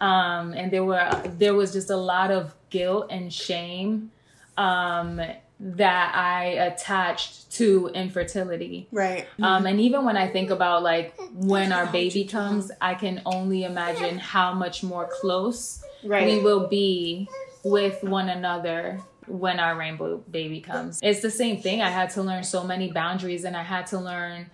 Um, 0.00 0.52
and 0.52 0.70
there 0.70 0.84
were 0.84 1.08
there 1.38 1.54
was 1.54 1.72
just 1.72 1.90
a 1.90 1.96
lot 1.96 2.30
of 2.30 2.54
guilt 2.70 3.06
and 3.10 3.32
shame 3.32 4.10
um, 4.56 5.20
that 5.60 6.14
I 6.14 6.44
attached 6.68 7.50
to 7.52 7.88
infertility. 7.94 8.88
right 8.92 9.26
Um, 9.40 9.66
and 9.66 9.80
even 9.80 10.04
when 10.04 10.16
I 10.16 10.26
think 10.28 10.50
about 10.50 10.82
like 10.82 11.14
when 11.32 11.72
our 11.72 11.86
baby 11.86 12.24
comes, 12.24 12.70
I 12.80 12.94
can 12.94 13.22
only 13.24 13.64
imagine 13.64 14.18
how 14.18 14.52
much 14.52 14.82
more 14.82 15.08
close 15.20 15.82
Right. 16.04 16.26
we 16.26 16.42
will 16.42 16.66
be 16.68 17.28
with 17.62 18.02
one 18.02 18.28
another 18.28 19.00
when 19.26 19.60
our 19.60 19.76
rainbow 19.76 20.18
baby 20.30 20.60
comes. 20.60 21.00
It's 21.02 21.20
the 21.20 21.30
same 21.30 21.60
thing. 21.60 21.82
I 21.82 21.90
had 21.90 22.10
to 22.10 22.22
learn 22.22 22.44
so 22.44 22.64
many 22.64 22.90
boundaries 22.90 23.44
and 23.44 23.56
I 23.56 23.62
had 23.62 23.86
to 23.88 23.98
learn 23.98 24.50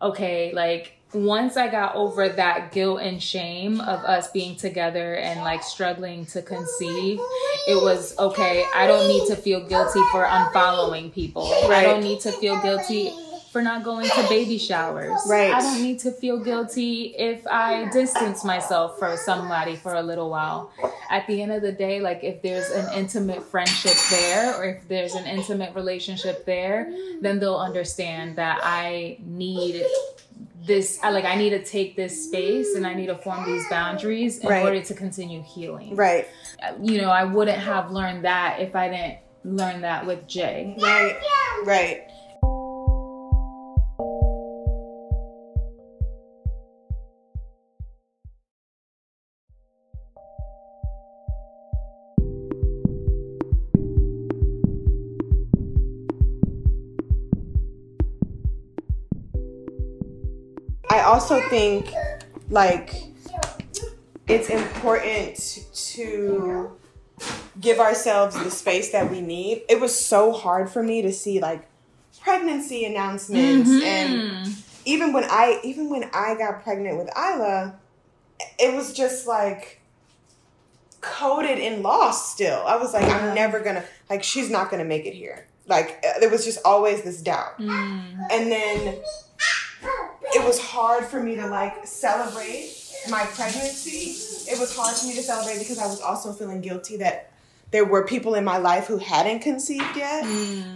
okay, 0.00 0.52
like 0.52 0.98
once 1.14 1.56
I 1.56 1.68
got 1.68 1.94
over 1.94 2.28
that 2.28 2.72
guilt 2.72 3.00
and 3.02 3.22
shame 3.22 3.80
of 3.80 4.00
us 4.00 4.30
being 4.30 4.56
together 4.56 5.14
and 5.14 5.40
like 5.40 5.62
struggling 5.62 6.26
to 6.26 6.42
conceive, 6.42 7.20
it 7.68 7.80
was 7.82 8.18
okay, 8.18 8.64
I 8.74 8.86
don't 8.86 9.06
need 9.06 9.28
to 9.28 9.36
feel 9.36 9.66
guilty 9.66 10.00
for 10.10 10.24
unfollowing 10.24 11.12
people. 11.12 11.46
I 11.70 11.82
don't 11.84 12.02
need 12.02 12.20
to 12.20 12.32
feel 12.32 12.60
guilty 12.60 13.12
for 13.52 13.60
not 13.60 13.84
going 13.84 14.08
to 14.08 14.26
baby 14.30 14.56
showers. 14.56 15.20
Right. 15.28 15.52
I 15.52 15.60
don't 15.60 15.82
need 15.82 15.98
to 16.00 16.10
feel 16.10 16.38
guilty 16.38 17.14
if 17.18 17.46
I 17.46 17.90
distance 17.90 18.44
myself 18.44 18.98
from 18.98 19.18
somebody 19.18 19.76
for 19.76 19.92
a 19.92 20.02
little 20.02 20.30
while. 20.30 20.72
At 21.10 21.26
the 21.26 21.42
end 21.42 21.52
of 21.52 21.60
the 21.60 21.70
day, 21.70 22.00
like 22.00 22.24
if 22.24 22.40
there's 22.40 22.70
an 22.70 22.88
intimate 22.96 23.42
friendship 23.42 23.96
there 24.10 24.54
or 24.54 24.64
if 24.64 24.88
there's 24.88 25.14
an 25.14 25.26
intimate 25.26 25.74
relationship 25.74 26.46
there, 26.46 26.90
then 27.20 27.38
they'll 27.38 27.58
understand 27.58 28.36
that 28.36 28.60
I 28.62 29.18
need 29.20 29.84
this 30.64 30.98
I 31.02 31.10
like 31.10 31.24
I 31.24 31.34
need 31.34 31.50
to 31.50 31.62
take 31.62 31.94
this 31.96 32.24
space 32.24 32.74
and 32.74 32.86
I 32.86 32.94
need 32.94 33.06
to 33.06 33.16
form 33.16 33.44
these 33.44 33.68
boundaries 33.68 34.38
in 34.38 34.48
Right. 34.48 34.64
order 34.64 34.80
to 34.80 34.94
continue 34.94 35.42
healing. 35.42 35.94
Right. 35.96 36.26
You 36.80 37.02
know, 37.02 37.10
I 37.10 37.24
wouldn't 37.24 37.58
have 37.58 37.90
learned 37.90 38.24
that 38.24 38.60
if 38.60 38.74
I 38.74 38.88
didn't 38.88 39.18
learn 39.44 39.82
that 39.82 40.06
with 40.06 40.26
Jay. 40.26 40.74
Right. 40.80 41.18
Right. 41.64 42.06
Also 61.12 61.42
think 61.50 61.92
like 62.48 62.94
it's 64.26 64.48
important 64.48 65.58
to 65.74 66.74
give 67.60 67.78
ourselves 67.78 68.34
the 68.42 68.50
space 68.50 68.92
that 68.92 69.10
we 69.10 69.20
need. 69.20 69.62
It 69.68 69.78
was 69.78 69.94
so 69.94 70.32
hard 70.32 70.70
for 70.70 70.82
me 70.82 71.02
to 71.02 71.12
see 71.12 71.38
like 71.38 71.68
pregnancy 72.22 72.86
announcements 72.86 73.70
and 73.70 74.56
even 74.86 75.12
when 75.12 75.24
I 75.24 75.60
even 75.62 75.90
when 75.90 76.04
I 76.14 76.34
got 76.34 76.62
pregnant 76.62 76.96
with 76.96 77.10
Isla, 77.14 77.74
it 78.58 78.74
was 78.74 78.94
just 78.94 79.26
like 79.26 79.82
coded 81.02 81.58
in 81.58 81.82
loss 81.82 82.32
still. 82.32 82.62
I 82.66 82.76
was 82.76 82.94
like 82.94 83.04
I'm 83.04 83.34
never 83.34 83.60
going 83.60 83.76
to 83.76 83.84
like 84.08 84.22
she's 84.22 84.48
not 84.48 84.70
going 84.70 84.82
to 84.82 84.88
make 84.88 85.04
it 85.04 85.12
here. 85.12 85.46
Like 85.66 86.02
uh, 86.08 86.20
there 86.20 86.30
was 86.30 86.46
just 86.46 86.60
always 86.64 87.02
this 87.02 87.20
doubt. 87.20 87.58
Mm. 87.58 88.28
And 88.30 88.50
then 88.50 89.02
it 90.34 90.44
was 90.44 90.58
hard 90.60 91.04
for 91.04 91.22
me 91.22 91.36
to 91.36 91.46
like 91.46 91.86
celebrate 91.86 92.74
my 93.10 93.24
pregnancy. 93.26 94.50
It 94.50 94.58
was 94.58 94.74
hard 94.74 94.94
for 94.96 95.06
me 95.06 95.14
to 95.14 95.22
celebrate 95.22 95.58
because 95.58 95.78
I 95.78 95.86
was 95.86 96.00
also 96.00 96.32
feeling 96.32 96.60
guilty 96.60 96.96
that 96.98 97.30
there 97.70 97.84
were 97.84 98.04
people 98.04 98.34
in 98.34 98.44
my 98.44 98.58
life 98.58 98.86
who 98.86 98.98
hadn't 98.98 99.40
conceived 99.40 99.96
yet. 99.96 100.24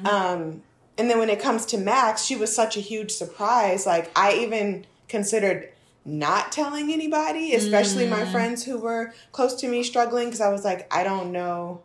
Um, 0.07 0.62
and 0.99 1.11
then 1.11 1.19
when 1.19 1.29
it 1.29 1.40
comes 1.40 1.66
to 1.66 1.79
Max, 1.79 2.25
she 2.25 2.37
was 2.37 2.55
such 2.55 2.77
a 2.77 2.81
huge 2.81 3.11
surprise. 3.11 3.87
Like 3.87 4.11
I 4.16 4.35
even 4.35 4.87
considered 5.09 5.69
not 6.05 6.53
telling 6.53 6.92
anybody, 6.92 7.55
especially 7.55 8.07
my 8.07 8.25
friends 8.27 8.64
who 8.64 8.79
were 8.79 9.12
close 9.33 9.55
to 9.57 9.69
me 9.69 9.83
struggling, 9.83 10.27
because 10.27 10.40
I 10.40 10.49
was 10.49 10.64
like, 10.64 10.87
I 10.95 11.03
don't 11.03 11.33
know 11.33 11.83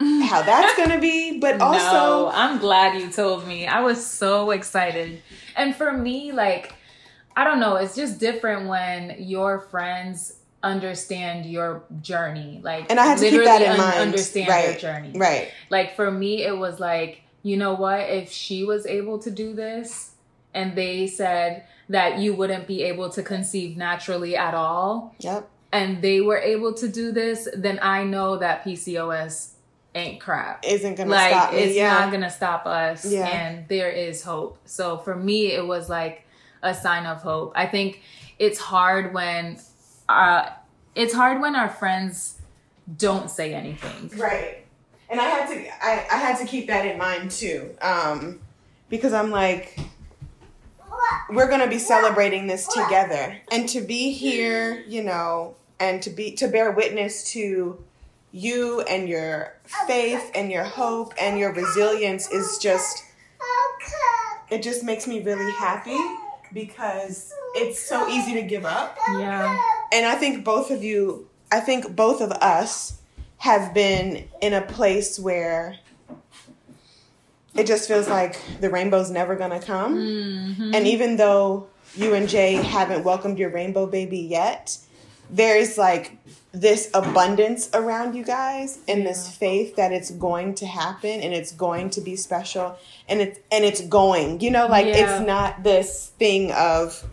how 0.00 0.42
that's 0.42 0.76
gonna 0.76 1.00
be. 1.00 1.38
But 1.38 1.60
also, 1.60 1.80
no, 1.80 2.30
I'm 2.32 2.58
glad 2.58 3.00
you 3.00 3.10
told 3.10 3.46
me. 3.46 3.66
I 3.66 3.80
was 3.80 4.04
so 4.04 4.50
excited. 4.50 5.22
And 5.58 5.74
for 5.74 5.92
me, 5.92 6.32
like, 6.32 6.72
I 7.36 7.44
don't 7.44 7.60
know, 7.60 7.76
it's 7.76 7.94
just 7.94 8.18
different 8.18 8.68
when 8.68 9.16
your 9.18 9.60
friends 9.60 10.34
understand 10.62 11.46
your 11.46 11.82
journey. 12.00 12.60
Like, 12.62 12.86
And 12.90 12.98
I 12.98 13.04
had 13.06 13.18
to 13.18 13.28
keep 13.30 13.44
that 13.44 13.62
in 13.62 13.70
un- 13.72 13.78
mind. 13.78 13.98
understand 13.98 14.48
Right. 14.48 14.70
your 14.70 14.74
journey. 14.78 15.12
right. 15.14 15.50
Like, 15.70 15.94
for 15.96 16.10
me, 16.10 16.42
it 16.44 16.56
was 16.56 16.80
like, 16.80 17.22
you 17.42 17.56
know 17.56 17.74
what? 17.74 18.00
If 18.00 18.30
she 18.32 18.64
was 18.64 18.86
able 18.86 19.18
to 19.20 19.30
do 19.30 19.52
this 19.54 20.12
and 20.54 20.74
they 20.74 21.06
said 21.06 21.64
that 21.88 22.18
you 22.18 22.34
wouldn't 22.34 22.66
be 22.66 22.82
able 22.82 23.08
to 23.10 23.22
conceive 23.22 23.76
naturally 23.76 24.36
at 24.36 24.54
all, 24.54 25.14
Yep. 25.20 25.48
and 25.72 26.02
they 26.02 26.20
were 26.20 26.38
able 26.38 26.74
to 26.74 26.88
do 26.88 27.12
this, 27.12 27.48
then 27.54 27.78
I 27.80 28.02
know 28.04 28.36
that 28.38 28.64
PCOS 28.64 29.50
ain't 29.98 30.20
crap 30.20 30.64
Isn't 30.64 30.94
gonna 30.96 31.10
like 31.10 31.30
stop 31.32 31.52
me. 31.52 31.58
it's 31.60 31.76
yeah. 31.76 31.92
not 31.98 32.12
gonna 32.12 32.30
stop 32.30 32.66
us 32.66 33.04
Yeah. 33.04 33.26
and 33.26 33.68
there 33.68 33.90
is 33.90 34.22
hope 34.22 34.58
so 34.64 34.98
for 34.98 35.14
me 35.14 35.52
it 35.52 35.66
was 35.66 35.88
like 35.90 36.24
a 36.62 36.74
sign 36.74 37.04
of 37.06 37.22
hope 37.22 37.52
i 37.54 37.66
think 37.66 38.02
it's 38.38 38.58
hard 38.58 39.12
when 39.12 39.58
uh 40.08 40.48
it's 40.94 41.12
hard 41.14 41.40
when 41.40 41.54
our 41.54 41.68
friends 41.68 42.40
don't 42.96 43.30
say 43.30 43.52
anything 43.54 44.10
Right. 44.16 44.64
And 45.10 45.20
I 45.20 45.24
had 45.24 45.48
to 45.48 45.84
I, 45.84 46.06
I 46.12 46.18
had 46.18 46.38
to 46.38 46.44
keep 46.46 46.66
that 46.66 46.84
in 46.86 46.98
mind 46.98 47.30
too. 47.30 47.74
Um 47.80 48.40
because 48.90 49.12
I'm 49.14 49.30
like 49.30 49.78
we're 51.30 51.48
gonna 51.48 51.68
be 51.68 51.78
celebrating 51.78 52.46
this 52.46 52.66
together. 52.66 53.36
And 53.52 53.68
to 53.70 53.80
be 53.80 54.12
here, 54.12 54.82
you 54.86 55.02
know, 55.02 55.54
and 55.80 56.02
to 56.02 56.10
be 56.10 56.32
to 56.32 56.48
bear 56.48 56.70
witness 56.72 57.24
to 57.32 57.82
you 58.32 58.82
and 58.82 59.08
your 59.08 59.54
faith 59.86 60.30
and 60.34 60.50
your 60.50 60.64
hope 60.64 61.14
and 61.20 61.38
your 61.38 61.52
resilience 61.52 62.30
is 62.30 62.58
just 62.58 63.04
it 64.50 64.62
just 64.62 64.82
makes 64.84 65.06
me 65.06 65.22
really 65.22 65.50
happy 65.52 65.96
because 66.52 67.32
it's 67.54 67.78
so 67.78 68.08
easy 68.08 68.34
to 68.34 68.42
give 68.42 68.64
up. 68.64 68.96
yeah 69.18 69.58
And 69.92 70.06
I 70.06 70.14
think 70.14 70.44
both 70.44 70.70
of 70.70 70.82
you, 70.82 71.28
I 71.52 71.60
think 71.60 71.94
both 71.94 72.20
of 72.20 72.32
us 72.32 73.00
have 73.38 73.72
been 73.74 74.28
in 74.40 74.52
a 74.54 74.62
place 74.62 75.18
where 75.18 75.78
it 77.54 77.66
just 77.66 77.88
feels 77.88 78.08
like 78.08 78.40
the 78.60 78.70
rainbow's 78.70 79.10
never 79.10 79.36
gonna 79.36 79.60
come. 79.60 79.96
Mm-hmm. 79.96 80.74
And 80.74 80.86
even 80.86 81.16
though 81.16 81.68
you 81.94 82.14
and 82.14 82.28
Jay 82.28 82.54
haven't 82.54 83.04
welcomed 83.04 83.38
your 83.38 83.50
rainbow 83.50 83.86
baby 83.86 84.18
yet, 84.18 84.78
there's 85.30 85.76
like 85.78 86.16
this 86.52 86.90
abundance 86.94 87.68
around 87.74 88.14
you 88.14 88.24
guys 88.24 88.78
and 88.88 89.04
this 89.06 89.28
faith 89.36 89.76
that 89.76 89.92
it's 89.92 90.10
going 90.10 90.54
to 90.54 90.66
happen 90.66 91.20
and 91.20 91.34
it's 91.34 91.52
going 91.52 91.90
to 91.90 92.00
be 92.00 92.16
special 92.16 92.76
and 93.08 93.20
it's 93.20 93.38
and 93.52 93.64
it's 93.64 93.80
going. 93.82 94.40
You 94.40 94.50
know, 94.50 94.66
like 94.66 94.86
Yeah. 94.86 94.96
it's 95.18 95.26
not 95.26 95.62
this 95.62 96.08
thing 96.18 96.52
of 96.52 97.04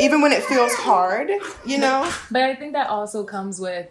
even 0.00 0.20
when 0.22 0.32
it 0.32 0.42
feels 0.44 0.72
hard, 0.74 1.30
you 1.66 1.78
know? 1.78 2.10
but 2.30 2.42
i 2.42 2.54
think 2.54 2.72
that 2.72 2.88
also 2.88 3.22
comes 3.24 3.60
with 3.60 3.86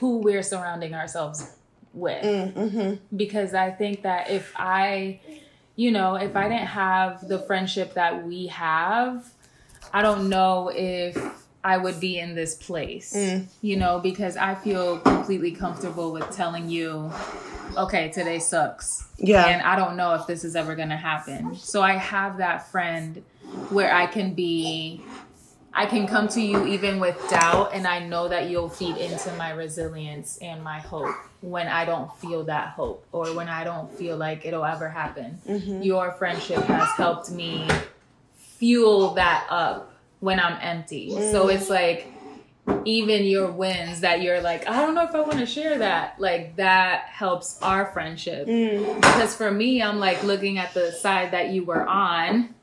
who 0.00 0.18
we're 0.18 0.42
surrounding 0.42 0.94
ourselves 0.94 1.50
with 1.92 2.24
Mm-hmm. 2.24 3.16
because 3.16 3.54
I 3.54 3.70
think 3.70 4.02
that 4.02 4.30
if 4.30 4.52
I, 4.56 5.20
you 5.76 5.92
know, 5.92 6.16
if 6.16 6.34
I 6.34 6.48
didn't 6.48 6.66
have 6.66 7.28
the 7.28 7.38
friendship 7.38 7.94
that 7.94 8.26
we 8.26 8.48
have, 8.48 9.30
I 9.92 10.02
don't 10.02 10.28
know 10.28 10.72
if 10.74 11.16
I 11.64 11.78
would 11.78 11.98
be 11.98 12.18
in 12.18 12.34
this 12.34 12.54
place, 12.54 13.14
Mm. 13.16 13.46
you 13.62 13.76
know, 13.76 13.98
because 13.98 14.36
I 14.36 14.54
feel 14.54 14.98
completely 14.98 15.52
comfortable 15.52 16.12
with 16.12 16.30
telling 16.30 16.68
you, 16.68 17.10
okay, 17.76 18.10
today 18.10 18.38
sucks. 18.38 19.06
Yeah. 19.16 19.46
And 19.46 19.62
I 19.62 19.74
don't 19.74 19.96
know 19.96 20.12
if 20.14 20.26
this 20.26 20.44
is 20.44 20.54
ever 20.56 20.74
going 20.76 20.90
to 20.90 20.96
happen. 20.96 21.56
So 21.56 21.80
I 21.82 21.92
have 21.94 22.36
that 22.36 22.68
friend 22.70 23.22
where 23.70 23.92
I 23.94 24.06
can 24.06 24.34
be 24.34 25.02
I 25.76 25.86
can 25.86 26.06
come 26.06 26.28
to 26.28 26.40
you 26.40 26.66
even 26.66 27.00
with 27.00 27.18
doubt, 27.28 27.70
and 27.74 27.84
I 27.84 27.98
know 27.98 28.28
that 28.28 28.48
you'll 28.48 28.68
feed 28.68 28.96
into 28.96 29.32
my 29.34 29.50
resilience 29.50 30.38
and 30.40 30.62
my 30.62 30.78
hope 30.78 31.16
when 31.40 31.66
I 31.66 31.84
don't 31.84 32.14
feel 32.18 32.44
that 32.44 32.68
hope 32.68 33.04
or 33.10 33.34
when 33.34 33.48
I 33.48 33.64
don't 33.64 33.92
feel 33.92 34.16
like 34.16 34.46
it'll 34.46 34.64
ever 34.64 34.88
happen. 34.88 35.40
Your 35.82 36.12
friendship 36.12 36.62
has 36.66 36.88
helped 36.90 37.32
me 37.32 37.66
fuel 38.36 39.14
that 39.14 39.46
up 39.50 39.90
when 40.24 40.40
I'm 40.40 40.58
empty. 40.62 41.10
So 41.10 41.46
mm. 41.46 41.54
it's 41.54 41.68
like, 41.68 42.10
even 42.86 43.24
your 43.24 43.50
wins 43.50 44.00
that 44.00 44.22
you're 44.22 44.40
like, 44.40 44.66
I 44.66 44.80
don't 44.80 44.94
know 44.94 45.04
if 45.04 45.14
I 45.14 45.20
want 45.20 45.38
to 45.38 45.44
share 45.44 45.78
that, 45.78 46.18
like 46.18 46.56
that 46.56 47.02
helps 47.02 47.60
our 47.60 47.92
friendship. 47.92 48.48
Mm. 48.48 48.96
Because 48.96 49.36
for 49.36 49.50
me, 49.50 49.82
I'm 49.82 49.98
like 49.98 50.22
looking 50.22 50.56
at 50.56 50.72
the 50.72 50.92
side 50.92 51.32
that 51.32 51.50
you 51.50 51.64
were 51.64 51.86
on 51.86 52.54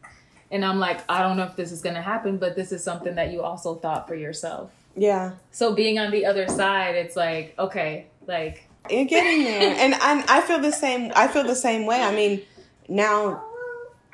and 0.49 0.65
I'm 0.65 0.79
like, 0.79 1.01
I 1.07 1.21
don't 1.21 1.37
know 1.37 1.43
if 1.43 1.55
this 1.55 1.71
is 1.71 1.83
going 1.83 1.95
to 1.95 2.01
happen, 2.01 2.37
but 2.37 2.55
this 2.55 2.71
is 2.71 2.83
something 2.83 3.13
that 3.13 3.31
you 3.31 3.43
also 3.43 3.75
thought 3.75 4.07
for 4.07 4.15
yourself. 4.15 4.71
Yeah. 4.95 5.33
So 5.51 5.75
being 5.75 5.99
on 5.99 6.09
the 6.09 6.25
other 6.25 6.47
side, 6.47 6.95
it's 6.95 7.15
like, 7.15 7.53
okay, 7.59 8.07
like, 8.25 8.67
You're 8.89 9.05
getting 9.05 9.43
there. 9.43 9.75
and 9.77 9.93
I, 9.93 10.39
I 10.39 10.41
feel 10.41 10.59
the 10.59 10.71
same 10.71 11.11
I 11.15 11.27
feel 11.27 11.43
the 11.43 11.55
same 11.55 11.85
way. 11.85 12.01
I 12.01 12.13
mean, 12.13 12.41
now 12.89 13.43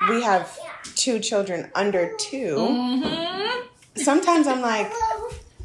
we 0.08 0.22
have 0.22 0.56
two 0.94 1.18
children 1.18 1.70
under 1.74 2.12
2 2.18 2.56
mhm. 2.56 3.62
Sometimes 3.96 4.46
I'm 4.46 4.60
like, 4.60 4.92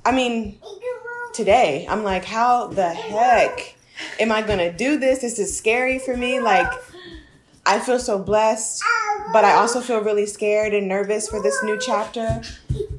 I 0.06 0.12
mean, 0.12 0.60
today 1.34 1.86
I'm 1.88 2.04
like, 2.04 2.26
how 2.26 2.68
the 2.68 2.90
heck 2.90 3.76
am 4.20 4.32
I 4.32 4.42
gonna 4.42 4.72
do 4.72 4.98
this? 4.98 5.20
This 5.20 5.38
is 5.38 5.56
scary 5.56 6.00
for 6.00 6.18
me. 6.18 6.40
Like, 6.40 6.72
I 7.66 7.80
feel 7.80 8.00
so 8.00 8.18
blessed, 8.20 8.84
but 9.32 9.46
I 9.46 9.54
also 9.54 9.82
feel 9.82 10.02
really 10.02 10.26
scared 10.26 10.74
and 10.74 10.88
nervous 10.88 11.30
for 11.30 11.42
this 11.42 11.62
new 11.64 11.78
chapter. 11.80 12.42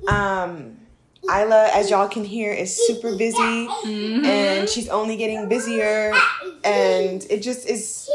Um, 0.09 0.79
Isla, 1.25 1.71
as 1.73 1.91
y'all 1.91 2.09
can 2.09 2.25
hear, 2.25 2.53
is 2.53 2.75
super 2.87 3.17
busy, 3.17 3.69
and 3.85 4.69
she's 4.69 4.89
only 4.89 5.17
getting 5.17 5.49
busier, 5.49 6.13
and 6.63 7.27
it 7.29 7.43
just 7.43 7.67
is. 7.69 8.09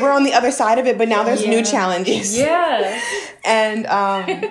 We're 0.00 0.10
on 0.12 0.24
the 0.24 0.32
other 0.34 0.50
side 0.50 0.78
of 0.78 0.86
it, 0.86 0.98
but 0.98 1.08
now 1.08 1.22
there's 1.22 1.42
Yeah. 1.42 1.50
new 1.50 1.64
challenges 1.64 2.36
yeah. 2.36 3.00
and 3.44 3.86
um, 3.86 4.44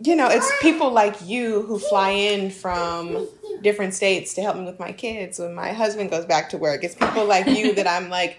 you 0.00 0.16
know 0.16 0.28
it's 0.28 0.50
people 0.60 0.90
like 0.90 1.16
you 1.24 1.62
who 1.62 1.78
fly 1.78 2.10
in 2.10 2.50
from 2.50 3.26
different 3.62 3.94
states 3.94 4.34
to 4.34 4.42
help 4.42 4.56
me 4.56 4.64
with 4.64 4.78
my 4.78 4.92
kids 4.92 5.38
when 5.38 5.54
my 5.54 5.72
husband 5.72 6.10
goes 6.10 6.24
back 6.24 6.48
to 6.50 6.56
work 6.56 6.84
it's 6.84 6.94
people 6.94 7.24
like 7.24 7.44
you 7.46 7.74
that 7.74 7.88
i'm 7.88 8.08
like 8.08 8.38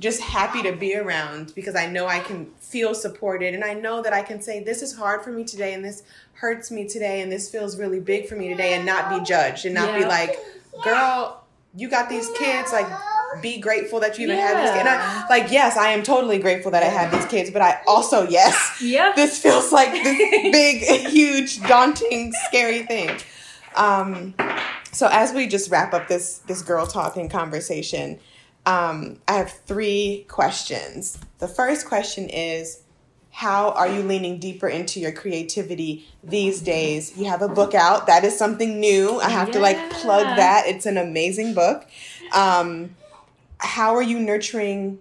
just 0.00 0.20
happy 0.20 0.62
to 0.62 0.72
be 0.72 0.94
around 0.96 1.52
because 1.56 1.74
I 1.74 1.86
know 1.86 2.06
I 2.06 2.20
can 2.20 2.46
feel 2.60 2.94
supported 2.94 3.52
and 3.54 3.64
I 3.64 3.74
know 3.74 4.00
that 4.02 4.12
I 4.12 4.22
can 4.22 4.40
say 4.40 4.62
this 4.62 4.80
is 4.80 4.94
hard 4.96 5.22
for 5.22 5.32
me 5.32 5.42
today 5.42 5.74
and 5.74 5.84
this 5.84 6.04
hurts 6.34 6.70
me 6.70 6.86
today 6.86 7.20
and 7.20 7.32
this 7.32 7.50
feels 7.50 7.76
really 7.76 7.98
big 7.98 8.28
for 8.28 8.36
me 8.36 8.48
today 8.48 8.74
and 8.74 8.86
not 8.86 9.10
be 9.10 9.24
judged 9.24 9.64
and 9.66 9.74
not 9.74 9.98
be 9.98 10.04
like, 10.04 10.36
girl, 10.84 11.44
you 11.74 11.88
got 11.90 12.08
these 12.08 12.30
kids 12.38 12.72
like 12.72 12.86
be 13.42 13.58
grateful 13.60 14.00
that 14.00 14.18
you 14.18 14.24
even 14.24 14.38
have 14.38 14.56
these 14.62 14.70
kids. 14.70 14.80
And 14.80 14.88
I, 14.88 15.26
like 15.28 15.50
yes, 15.50 15.76
I 15.76 15.90
am 15.90 16.02
totally 16.02 16.38
grateful 16.38 16.70
that 16.72 16.82
I 16.82 16.86
have 16.86 17.10
these 17.12 17.26
kids, 17.26 17.50
but 17.50 17.62
I 17.62 17.80
also 17.86 18.28
yes, 18.28 18.78
Yep. 18.82 19.16
this 19.16 19.38
feels 19.38 19.72
like 19.72 19.92
this 19.92 20.52
big, 20.52 20.82
huge, 21.08 21.60
daunting, 21.62 22.32
scary 22.32 22.82
thing. 22.82 23.10
Um, 23.76 24.34
so 24.92 25.08
as 25.12 25.32
we 25.32 25.46
just 25.46 25.70
wrap 25.70 25.94
up 25.94 26.08
this 26.08 26.38
this 26.46 26.62
girl 26.62 26.86
talking 26.86 27.28
conversation, 27.28 28.18
um, 28.66 29.18
I 29.28 29.34
have 29.34 29.50
three 29.66 30.26
questions. 30.28 31.18
The 31.38 31.48
first 31.48 31.86
question 31.86 32.28
is, 32.28 32.82
how 33.30 33.70
are 33.70 33.86
you 33.88 34.02
leaning 34.02 34.38
deeper 34.40 34.68
into 34.68 34.98
your 35.00 35.12
creativity 35.12 36.08
these 36.24 36.60
days? 36.60 37.16
You 37.16 37.26
have 37.26 37.42
a 37.42 37.48
book 37.48 37.74
out. 37.74 38.06
That 38.08 38.24
is 38.24 38.36
something 38.36 38.80
new. 38.80 39.20
I 39.20 39.28
have 39.28 39.50
to 39.52 39.60
like 39.60 39.90
plug 39.90 40.24
that. 40.24 40.64
It's 40.66 40.86
an 40.86 40.96
amazing 40.96 41.54
book. 41.54 41.86
Um, 42.34 42.96
how 43.58 43.94
are 43.94 44.02
you 44.02 44.18
nurturing 44.18 44.98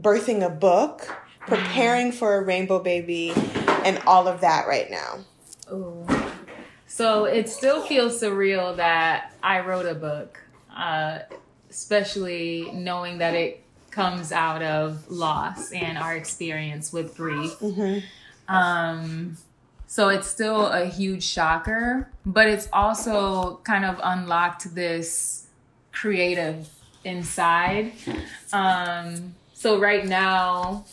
birthing 0.00 0.44
a 0.44 0.50
book, 0.50 1.08
preparing 1.40 2.12
for 2.12 2.36
a 2.36 2.42
rainbow 2.42 2.78
baby, 2.78 3.32
and 3.84 3.98
all 4.06 4.26
of 4.28 4.40
that 4.40 4.66
right 4.66 4.90
now? 4.90 5.18
Ooh. 5.72 6.06
So 6.86 7.24
it 7.24 7.48
still 7.48 7.82
feels 7.82 8.20
surreal 8.20 8.76
that 8.76 9.32
I 9.42 9.60
wrote 9.60 9.86
a 9.86 9.94
book, 9.94 10.38
uh, 10.74 11.20
especially 11.70 12.70
knowing 12.72 13.18
that 13.18 13.34
it 13.34 13.62
comes 13.90 14.32
out 14.32 14.62
of 14.62 15.10
loss 15.10 15.72
and 15.72 15.98
our 15.98 16.14
experience 16.16 16.92
with 16.92 17.16
grief. 17.16 17.52
Um, 18.48 19.36
so 19.86 20.08
it's 20.08 20.26
still 20.26 20.66
a 20.66 20.86
huge 20.86 21.24
shocker, 21.24 22.10
but 22.26 22.48
it's 22.48 22.68
also 22.72 23.60
kind 23.64 23.84
of 23.84 24.00
unlocked 24.02 24.74
this 24.74 25.46
creative 25.92 26.68
inside. 27.04 27.92
Um, 28.52 29.34
so 29.52 29.78
right 29.78 30.04
now, 30.04 30.84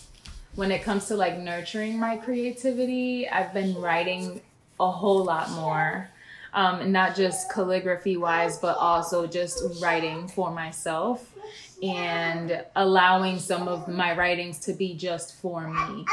when 0.56 0.72
it 0.72 0.84
comes 0.84 1.08
to 1.08 1.16
like 1.16 1.38
nurturing 1.38 2.00
my 2.00 2.18
creativity, 2.18 3.28
I've 3.28 3.54
been 3.54 3.76
writing 3.76 4.42
a 4.80 4.92
whole 4.92 5.24
lot 5.24 5.50
more. 5.52 6.10
Um, 6.54 6.92
not 6.92 7.16
just 7.16 7.50
calligraphy 7.50 8.18
wise, 8.18 8.58
but 8.58 8.76
also 8.78 9.26
just 9.26 9.82
writing 9.82 10.28
for 10.28 10.52
myself 10.52 11.34
and 11.82 12.64
allowing 12.76 13.40
some 13.40 13.68
of 13.68 13.88
my 13.88 14.16
writings 14.16 14.60
to 14.60 14.74
be 14.74 14.94
just 14.94 15.36
for 15.36 15.68
me. 15.68 16.06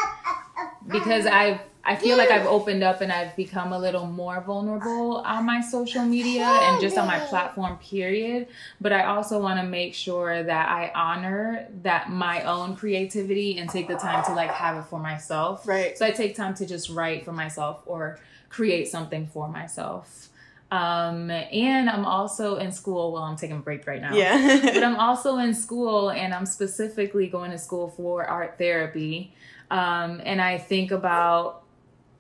Because 0.87 1.27
I've 1.27 1.61
I 1.85 1.97
feel 1.97 2.18
like 2.18 2.31
I've 2.31 2.47
opened 2.47 2.83
up 2.83 3.01
and 3.01 3.11
I've 3.11 3.35
become 3.35 3.73
a 3.73 3.79
little 3.79 4.05
more 4.05 4.42
vulnerable 4.42 5.18
on 5.18 5.47
my 5.47 5.62
social 5.62 6.05
media 6.05 6.44
and 6.44 6.83
just 6.83 6.99
on 6.99 7.07
my 7.07 7.18
platform 7.18 7.79
period 7.79 8.49
but 8.81 8.92
I 8.92 9.05
also 9.05 9.40
want 9.40 9.59
to 9.61 9.66
make 9.66 9.94
sure 9.94 10.42
that 10.42 10.68
I 10.68 10.92
honor 10.94 11.66
that 11.83 12.11
my 12.11 12.42
own 12.42 12.77
creativity 12.77 13.59
and 13.59 13.68
take 13.68 13.88
the 13.88 13.97
time 13.97 14.25
to 14.27 14.35
like 14.35 14.51
have 14.51 14.77
it 14.77 14.88
for 14.88 14.99
myself. 14.99 15.66
Right. 15.66 15.97
So 15.97 16.07
I 16.07 16.11
take 16.11 16.35
time 16.35 16.55
to 16.55 16.66
just 16.66 16.90
write 16.90 17.25
for 17.25 17.33
myself 17.33 17.83
or 17.87 18.21
create 18.49 18.88
something 18.88 19.27
for 19.27 19.49
myself. 19.49 20.29
Um, 20.71 21.31
and 21.31 21.88
I'm 21.88 22.05
also 22.05 22.57
in 22.57 22.73
school. 22.73 23.12
Well, 23.12 23.23
I'm 23.23 23.37
taking 23.37 23.57
a 23.57 23.61
break 23.61 23.87
right 23.87 24.01
now. 24.01 24.14
Yeah. 24.14 24.61
but 24.75 24.85
I'm 24.85 24.97
also 24.97 25.38
in 25.38 25.55
school 25.55 26.11
and 26.11 26.35
I'm 26.35 26.47
specifically 26.47 27.27
going 27.27 27.51
to 27.53 27.59
school 27.59 27.88
for 27.88 28.25
art 28.27 28.59
therapy. 28.59 29.35
Um, 29.70 30.20
and 30.24 30.40
I 30.40 30.59
think 30.59 30.90
about 30.90 31.62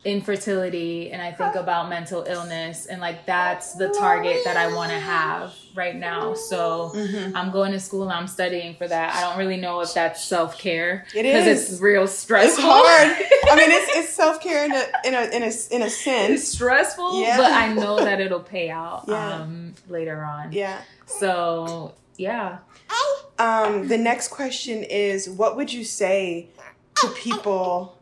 infertility 0.04 1.10
and 1.10 1.20
I 1.20 1.32
think 1.32 1.56
about 1.56 1.88
mental 1.88 2.22
illness 2.22 2.86
and 2.86 3.00
like 3.00 3.26
that's 3.26 3.74
the 3.74 3.88
target 3.88 4.42
that 4.44 4.56
I 4.56 4.72
want 4.72 4.90
to 4.92 4.98
have 4.98 5.52
right 5.74 5.94
now. 5.96 6.34
So 6.34 6.92
Mm-hmm. 6.94 7.36
I'm 7.36 7.50
going 7.50 7.72
to 7.72 7.80
school 7.80 8.04
and 8.04 8.12
I'm 8.12 8.26
studying 8.28 8.74
for 8.76 8.86
that. 8.88 9.14
I 9.14 9.20
don't 9.22 9.38
really 9.38 9.56
know 9.56 9.80
if 9.80 9.92
that's 9.94 10.22
self-care 10.24 11.04
It 11.14 11.22
because 11.24 11.46
it's 11.46 11.80
real 11.80 12.04
it's 12.04 12.26
hard. 12.28 13.08
I 13.50 13.56
mean, 13.56 13.70
it's, 13.70 13.90
it's 13.96 14.08
self 14.14 14.40
care 14.40 14.64
in 14.64 14.72
a 14.72 14.84
in 15.04 15.14
a 15.14 15.22
in 15.36 15.42
a 15.42 15.50
in 15.74 15.82
a 15.82 15.86
it's 15.86 15.96
sense. 15.96 16.48
stressful, 16.48 17.20
Yeah. 17.20 17.36
but 17.36 17.52
I 17.52 17.72
know 17.72 17.96
that 17.98 18.20
it'll 18.20 18.40
pay 18.40 18.70
out 18.70 19.04
Yeah. 19.08 19.34
um, 19.34 19.74
later 19.88 20.22
on. 20.24 20.52
Yeah. 20.52 20.78
So 21.06 21.92
yeah. 22.16 22.58
Um, 23.38 23.86
the 23.86 23.98
next 23.98 24.28
question 24.28 24.82
is, 24.82 25.30
what 25.30 25.56
would 25.56 25.72
you 25.72 25.84
say 25.84 26.48
to 27.00 27.08
people 27.10 27.98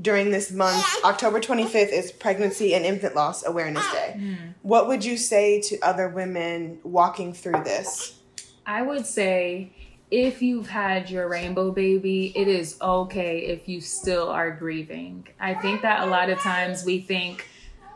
during 0.00 0.30
this 0.30 0.50
month? 0.50 0.84
October 1.04 1.40
twenty 1.40 1.66
fifth 1.66 1.92
is 1.92 2.12
Pregnancy 2.12 2.74
and 2.74 2.84
Infant 2.84 3.14
Loss 3.14 3.44
Awareness 3.44 3.90
Day. 3.92 4.14
Hmm. 4.18 4.34
What 4.62 4.88
would 4.88 5.04
you 5.04 5.16
say 5.16 5.60
to 5.62 5.78
other 5.80 6.08
women 6.08 6.78
walking 6.82 7.32
through 7.32 7.64
this? 7.64 8.18
I 8.66 8.82
would 8.82 9.06
say 9.06 9.72
if 10.10 10.40
you've 10.40 10.68
had 10.68 11.10
your 11.10 11.28
rainbow 11.28 11.70
baby, 11.70 12.32
it 12.34 12.48
is 12.48 12.78
okay 12.80 13.40
if 13.40 13.68
you 13.68 13.80
still 13.80 14.28
are 14.28 14.50
grieving. 14.50 15.26
I 15.38 15.54
think 15.54 15.82
that 15.82 16.00
a 16.00 16.06
lot 16.06 16.30
of 16.30 16.38
times 16.38 16.84
we 16.84 17.00
think, 17.00 17.46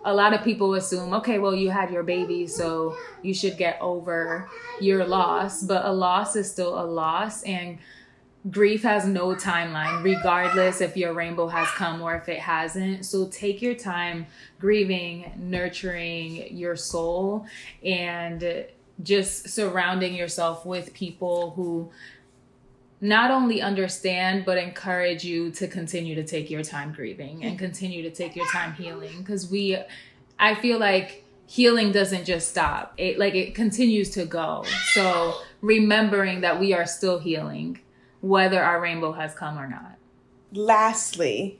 a 0.04 0.12
lot 0.12 0.34
of 0.34 0.42
people 0.42 0.74
assume, 0.74 1.14
okay, 1.14 1.38
well, 1.38 1.54
you 1.54 1.70
had 1.70 1.90
your 1.90 2.02
baby, 2.02 2.46
so 2.46 2.96
you 3.22 3.32
should 3.32 3.56
get 3.56 3.78
over 3.80 4.50
your 4.80 5.06
loss. 5.06 5.62
But 5.62 5.84
a 5.84 5.92
loss 5.92 6.36
is 6.36 6.50
still 6.50 6.78
a 6.78 6.84
loss, 6.84 7.42
and 7.44 7.78
grief 8.50 8.82
has 8.82 9.06
no 9.06 9.34
timeline, 9.34 10.02
regardless 10.02 10.80
if 10.80 10.96
your 10.96 11.14
rainbow 11.14 11.46
has 11.46 11.68
come 11.68 12.02
or 12.02 12.16
if 12.16 12.28
it 12.28 12.40
hasn't. 12.40 13.06
So 13.06 13.28
take 13.28 13.62
your 13.62 13.74
time 13.74 14.26
grieving, 14.58 15.32
nurturing 15.36 16.56
your 16.56 16.74
soul, 16.74 17.46
and 17.84 18.66
just 19.02 19.48
surrounding 19.48 20.14
yourself 20.14 20.66
with 20.66 20.92
people 20.92 21.50
who 21.50 21.90
not 23.00 23.32
only 23.32 23.60
understand 23.60 24.44
but 24.44 24.58
encourage 24.58 25.24
you 25.24 25.50
to 25.50 25.66
continue 25.66 26.14
to 26.14 26.22
take 26.22 26.50
your 26.50 26.62
time 26.62 26.92
grieving 26.92 27.42
and 27.42 27.58
continue 27.58 28.02
to 28.02 28.10
take 28.10 28.36
your 28.36 28.46
time 28.52 28.72
healing. 28.74 29.18
Because 29.18 29.50
we 29.50 29.76
i 30.38 30.54
feel 30.54 30.78
like 30.78 31.24
healing 31.46 31.92
doesn't 31.92 32.24
just 32.24 32.48
stop. 32.48 32.94
It 32.96 33.18
like 33.18 33.34
it 33.34 33.54
continues 33.54 34.10
to 34.10 34.24
go. 34.24 34.64
So 34.94 35.34
remembering 35.60 36.40
that 36.42 36.58
we 36.58 36.72
are 36.74 36.86
still 36.86 37.18
healing 37.18 37.80
whether 38.22 38.62
our 38.62 38.80
rainbow 38.80 39.12
has 39.12 39.34
come 39.34 39.58
or 39.58 39.68
not 39.68 39.98
Lastly, 40.54 41.58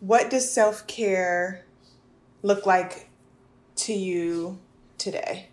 what 0.00 0.28
does 0.28 0.50
self 0.50 0.86
care 0.88 1.64
look 2.42 2.66
like 2.66 3.08
to 3.76 3.92
you 3.92 4.58
today? 4.98 5.46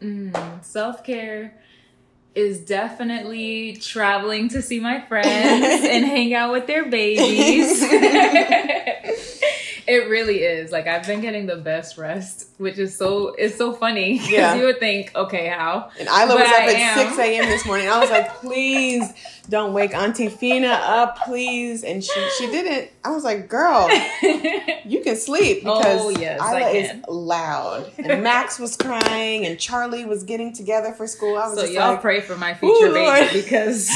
Mm, 0.00 0.64
Self 0.64 1.04
care 1.04 1.54
is 2.34 2.58
definitely 2.60 3.76
traveling 3.76 4.48
to 4.48 4.62
see 4.62 4.80
my 4.80 5.00
friends 5.00 5.28
and 5.84 6.04
hang 6.04 6.34
out 6.34 6.50
with 6.52 6.66
their 6.66 6.86
babies. 6.86 7.82
it 9.88 10.08
really 10.10 10.40
is. 10.42 10.70
Like 10.70 10.86
I've 10.86 11.06
been 11.06 11.20
getting 11.20 11.46
the 11.46 11.56
best 11.56 11.96
rest, 11.96 12.48
which 12.58 12.78
is 12.78 12.96
so 12.96 13.28
it's 13.38 13.56
so 13.56 13.72
funny 13.72 14.14
because 14.14 14.30
Yeah. 14.30 14.54
you 14.54 14.66
would 14.66 14.78
think, 14.78 15.10
okay, 15.16 15.48
how? 15.48 15.90
And 15.98 16.06
Isla 16.08 16.26
But 16.28 16.36
was 16.36 16.46
up 16.48 16.58
I 16.60 16.64
at 16.74 16.76
am. 16.98 17.08
6 17.08 17.18
a.m. 17.18 17.44
this 17.46 17.64
morning. 17.66 17.88
I 17.88 17.98
was 17.98 18.10
like, 18.10 18.28
please 18.40 19.12
don't 19.48 19.72
wake 19.72 19.94
Auntie 19.94 20.28
Fina 20.28 20.68
up, 20.68 21.16
please. 21.24 21.82
And 21.82 22.04
she, 22.04 22.28
she 22.36 22.46
didn't. 22.48 22.90
I 23.02 23.10
was 23.12 23.24
like, 23.24 23.48
girl, 23.48 23.88
you 24.84 25.00
can 25.02 25.16
sleep 25.16 25.62
oh, 25.64 25.78
because 25.78 26.00
Oh, 26.02 26.10
yes, 26.10 26.38
Isla 26.38 26.50
I 26.58 26.68
is 26.70 26.92
loud. 27.08 27.90
And 27.98 28.22
Max 28.22 28.58
was 28.58 28.76
crying 28.76 29.46
and 29.46 29.58
Charlie 29.58 30.04
was 30.04 30.22
getting 30.22 30.52
together 30.52 30.92
for 30.92 31.06
school. 31.06 31.36
I 31.38 31.48
was 31.48 31.58
so 31.60 31.64
y'all 31.64 31.92
like, 31.92 32.02
pray 32.02 32.20
for 32.20 32.36
my 32.36 32.52
future 32.54 32.92
baby 32.92 33.40
because 33.40 33.90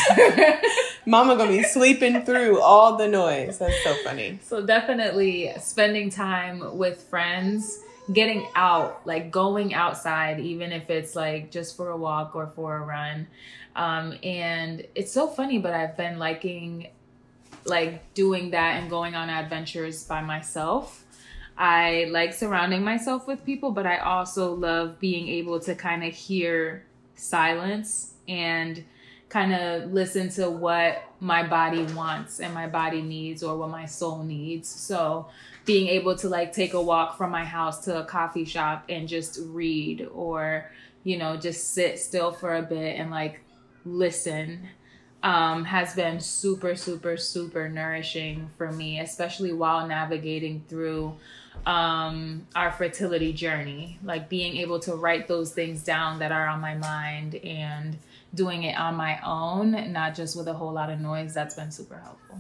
Mama 1.07 1.37
gonna 1.37 1.51
be 1.51 1.63
sleeping 1.63 2.25
through 2.25 2.61
all 2.61 2.97
the 2.97 3.09
noise. 3.09 3.59
That's 3.59 3.83
so 3.83 3.95
funny. 4.05 4.39
So 4.43 4.65
definitely 4.65 5.53
spending 5.61 6.11
time 6.11 6.77
with 6.77 7.03
friends, 7.03 7.81
getting 8.13 8.47
out, 8.55 9.07
like 9.07 9.31
going 9.31 9.75
outside, 9.75 10.41
even 10.41 10.73
if 10.73 10.91
it's 10.91 11.17
like 11.17 11.51
just 11.51 11.77
for 11.77 11.91
a 11.91 11.97
walk 11.97 12.37
or 12.37 12.53
for 12.55 12.77
a 12.77 12.81
run. 12.81 13.27
Um, 13.75 14.15
and 14.23 14.87
it's 14.95 15.13
so 15.13 15.27
funny, 15.27 15.59
but 15.59 15.73
I've 15.73 15.97
been 15.97 16.19
liking 16.19 16.89
like 17.65 18.13
doing 18.15 18.51
that 18.51 18.81
and 18.81 18.91
going 18.91 19.15
on 19.15 19.31
adventures 19.31 20.05
by 20.05 20.21
myself. 20.21 21.05
I 21.57 22.07
like 22.11 22.33
surrounding 22.33 22.83
myself 22.83 23.27
with 23.27 23.45
people, 23.45 23.71
but 23.71 23.87
I 23.87 23.99
also 23.99 24.55
love 24.55 24.99
being 24.99 25.29
able 25.29 25.61
to 25.61 25.75
kind 25.75 26.03
of 26.03 26.13
hear 26.13 26.85
silence 27.15 28.15
and 28.27 28.85
kind 29.33 29.55
of 29.55 29.91
listen 29.95 30.29
to 30.29 30.51
what 30.51 31.03
my 31.19 31.43
body 31.43 31.85
wants 31.95 32.39
and 32.39 32.53
my 32.53 32.69
body 32.69 33.01
needs 33.01 33.43
or 33.43 33.57
what 33.57 33.71
my 33.71 33.87
soul 33.87 34.23
needs. 34.23 34.69
So 34.69 35.27
being 35.65 35.89
able 35.89 36.15
to 36.17 36.29
like 36.29 36.53
take 36.53 36.75
a 36.75 36.83
walk 36.83 37.17
from 37.17 37.31
my 37.31 37.43
house 37.43 37.83
to 37.87 37.99
a 37.99 38.05
coffee 38.05 38.45
shop 38.45 38.85
and 38.91 39.09
just 39.09 39.41
read 39.47 40.07
or 40.13 40.71
you 41.03 41.17
know 41.17 41.39
just 41.39 41.73
sit 41.73 41.99
still 41.99 42.31
for 42.31 42.57
a 42.57 42.63
bit 42.63 43.01
and 43.01 43.11
like 43.11 43.41
listen 43.87 44.69
um, 45.23 45.65
has 45.65 45.95
been 45.95 46.21
super, 46.21 46.75
super, 46.75 47.17
super 47.17 47.69
nourishing 47.69 48.51
for 48.59 48.71
me, 48.71 49.01
especially 49.01 49.53
while 49.53 49.87
navigating 49.87 50.63
through 50.69 51.15
um, 51.65 52.47
our 52.57 52.73
fertility 52.73 53.33
journey. 53.33 53.99
Like 54.03 54.29
being 54.29 54.57
able 54.59 54.81
to 54.81 54.97
write 54.97 55.29
those 55.29 55.53
things 55.53 55.85
down 55.85 56.19
that 56.19 56.33
are 56.33 56.49
on 56.49 56.61
my 56.61 56.75
mind 56.75 57.37
and 57.37 57.97
doing 58.35 58.63
it 58.65 58.77
on 58.77 58.95
my 58.97 59.21
own, 59.25 59.93
not 59.93 60.15
just 60.15 60.37
with 60.37 60.49
a 60.49 60.55
whole 60.55 60.73
lot 60.73 60.91
of 60.91 61.01
noise. 61.01 61.35
That's 61.35 61.55
been 61.55 61.71
super 61.71 61.99
helpful. 61.99 62.39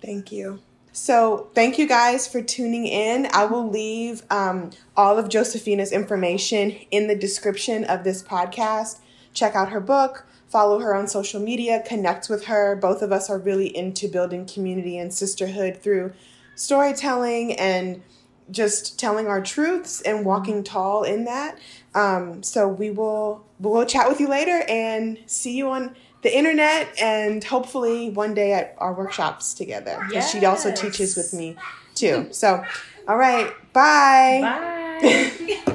Thank 0.00 0.30
you. 0.30 0.60
So, 0.92 1.48
thank 1.54 1.78
you 1.78 1.86
guys 1.86 2.26
for 2.26 2.42
tuning 2.42 2.86
in. 2.86 3.28
I 3.32 3.44
will 3.44 3.68
leave 3.68 4.22
um, 4.30 4.70
all 4.96 5.18
of 5.18 5.28
Josefina's 5.28 5.92
information 5.92 6.72
in 6.90 7.06
the 7.06 7.14
description 7.14 7.84
of 7.84 8.04
this 8.04 8.22
podcast. 8.22 8.98
Check 9.32 9.54
out 9.54 9.70
her 9.70 9.80
book, 9.80 10.26
follow 10.48 10.80
her 10.80 10.94
on 10.94 11.06
social 11.06 11.40
media, 11.40 11.82
connect 11.86 12.28
with 12.28 12.46
her. 12.46 12.74
Both 12.74 13.02
of 13.02 13.12
us 13.12 13.30
are 13.30 13.38
really 13.38 13.74
into 13.76 14.08
building 14.08 14.46
community 14.46 14.98
and 14.98 15.12
sisterhood 15.12 15.78
through 15.82 16.12
storytelling 16.56 17.52
and 17.52 18.02
just 18.50 18.98
telling 18.98 19.26
our 19.26 19.40
truths 19.40 20.00
and 20.02 20.24
walking 20.24 20.64
tall 20.64 21.02
in 21.02 21.24
that. 21.24 21.58
Um, 21.94 22.42
so 22.42 22.68
we 22.68 22.90
will 22.90 23.44
we'll 23.58 23.84
chat 23.84 24.08
with 24.08 24.20
you 24.20 24.28
later 24.28 24.62
and 24.68 25.18
see 25.26 25.56
you 25.56 25.68
on 25.70 25.94
the 26.22 26.36
internet 26.36 26.88
and 27.00 27.42
hopefully 27.44 28.10
one 28.10 28.34
day 28.34 28.52
at 28.52 28.74
our 28.78 28.92
workshops 28.92 29.54
together 29.54 30.04
because 30.08 30.30
she 30.30 30.44
also 30.44 30.72
teaches 30.72 31.16
with 31.16 31.32
me 31.32 31.56
too. 31.94 32.28
So, 32.30 32.64
all 33.06 33.16
right, 33.16 33.52
bye. 33.72 34.40
Bye. 35.00 35.74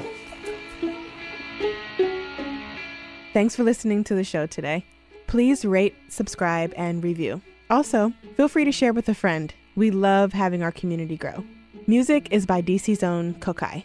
Thanks 3.32 3.56
for 3.56 3.64
listening 3.64 4.04
to 4.04 4.14
the 4.14 4.22
show 4.22 4.46
today. 4.46 4.84
Please 5.26 5.64
rate, 5.64 5.96
subscribe, 6.08 6.72
and 6.76 7.02
review. 7.02 7.42
Also, 7.68 8.12
feel 8.36 8.46
free 8.46 8.64
to 8.64 8.70
share 8.70 8.92
with 8.92 9.08
a 9.08 9.14
friend. 9.14 9.52
We 9.74 9.90
love 9.90 10.32
having 10.32 10.62
our 10.62 10.70
community 10.70 11.16
grow. 11.16 11.44
Music 11.86 12.28
is 12.30 12.46
by 12.46 12.62
DC's 12.62 13.02
own 13.02 13.34
Kokayi. 13.34 13.84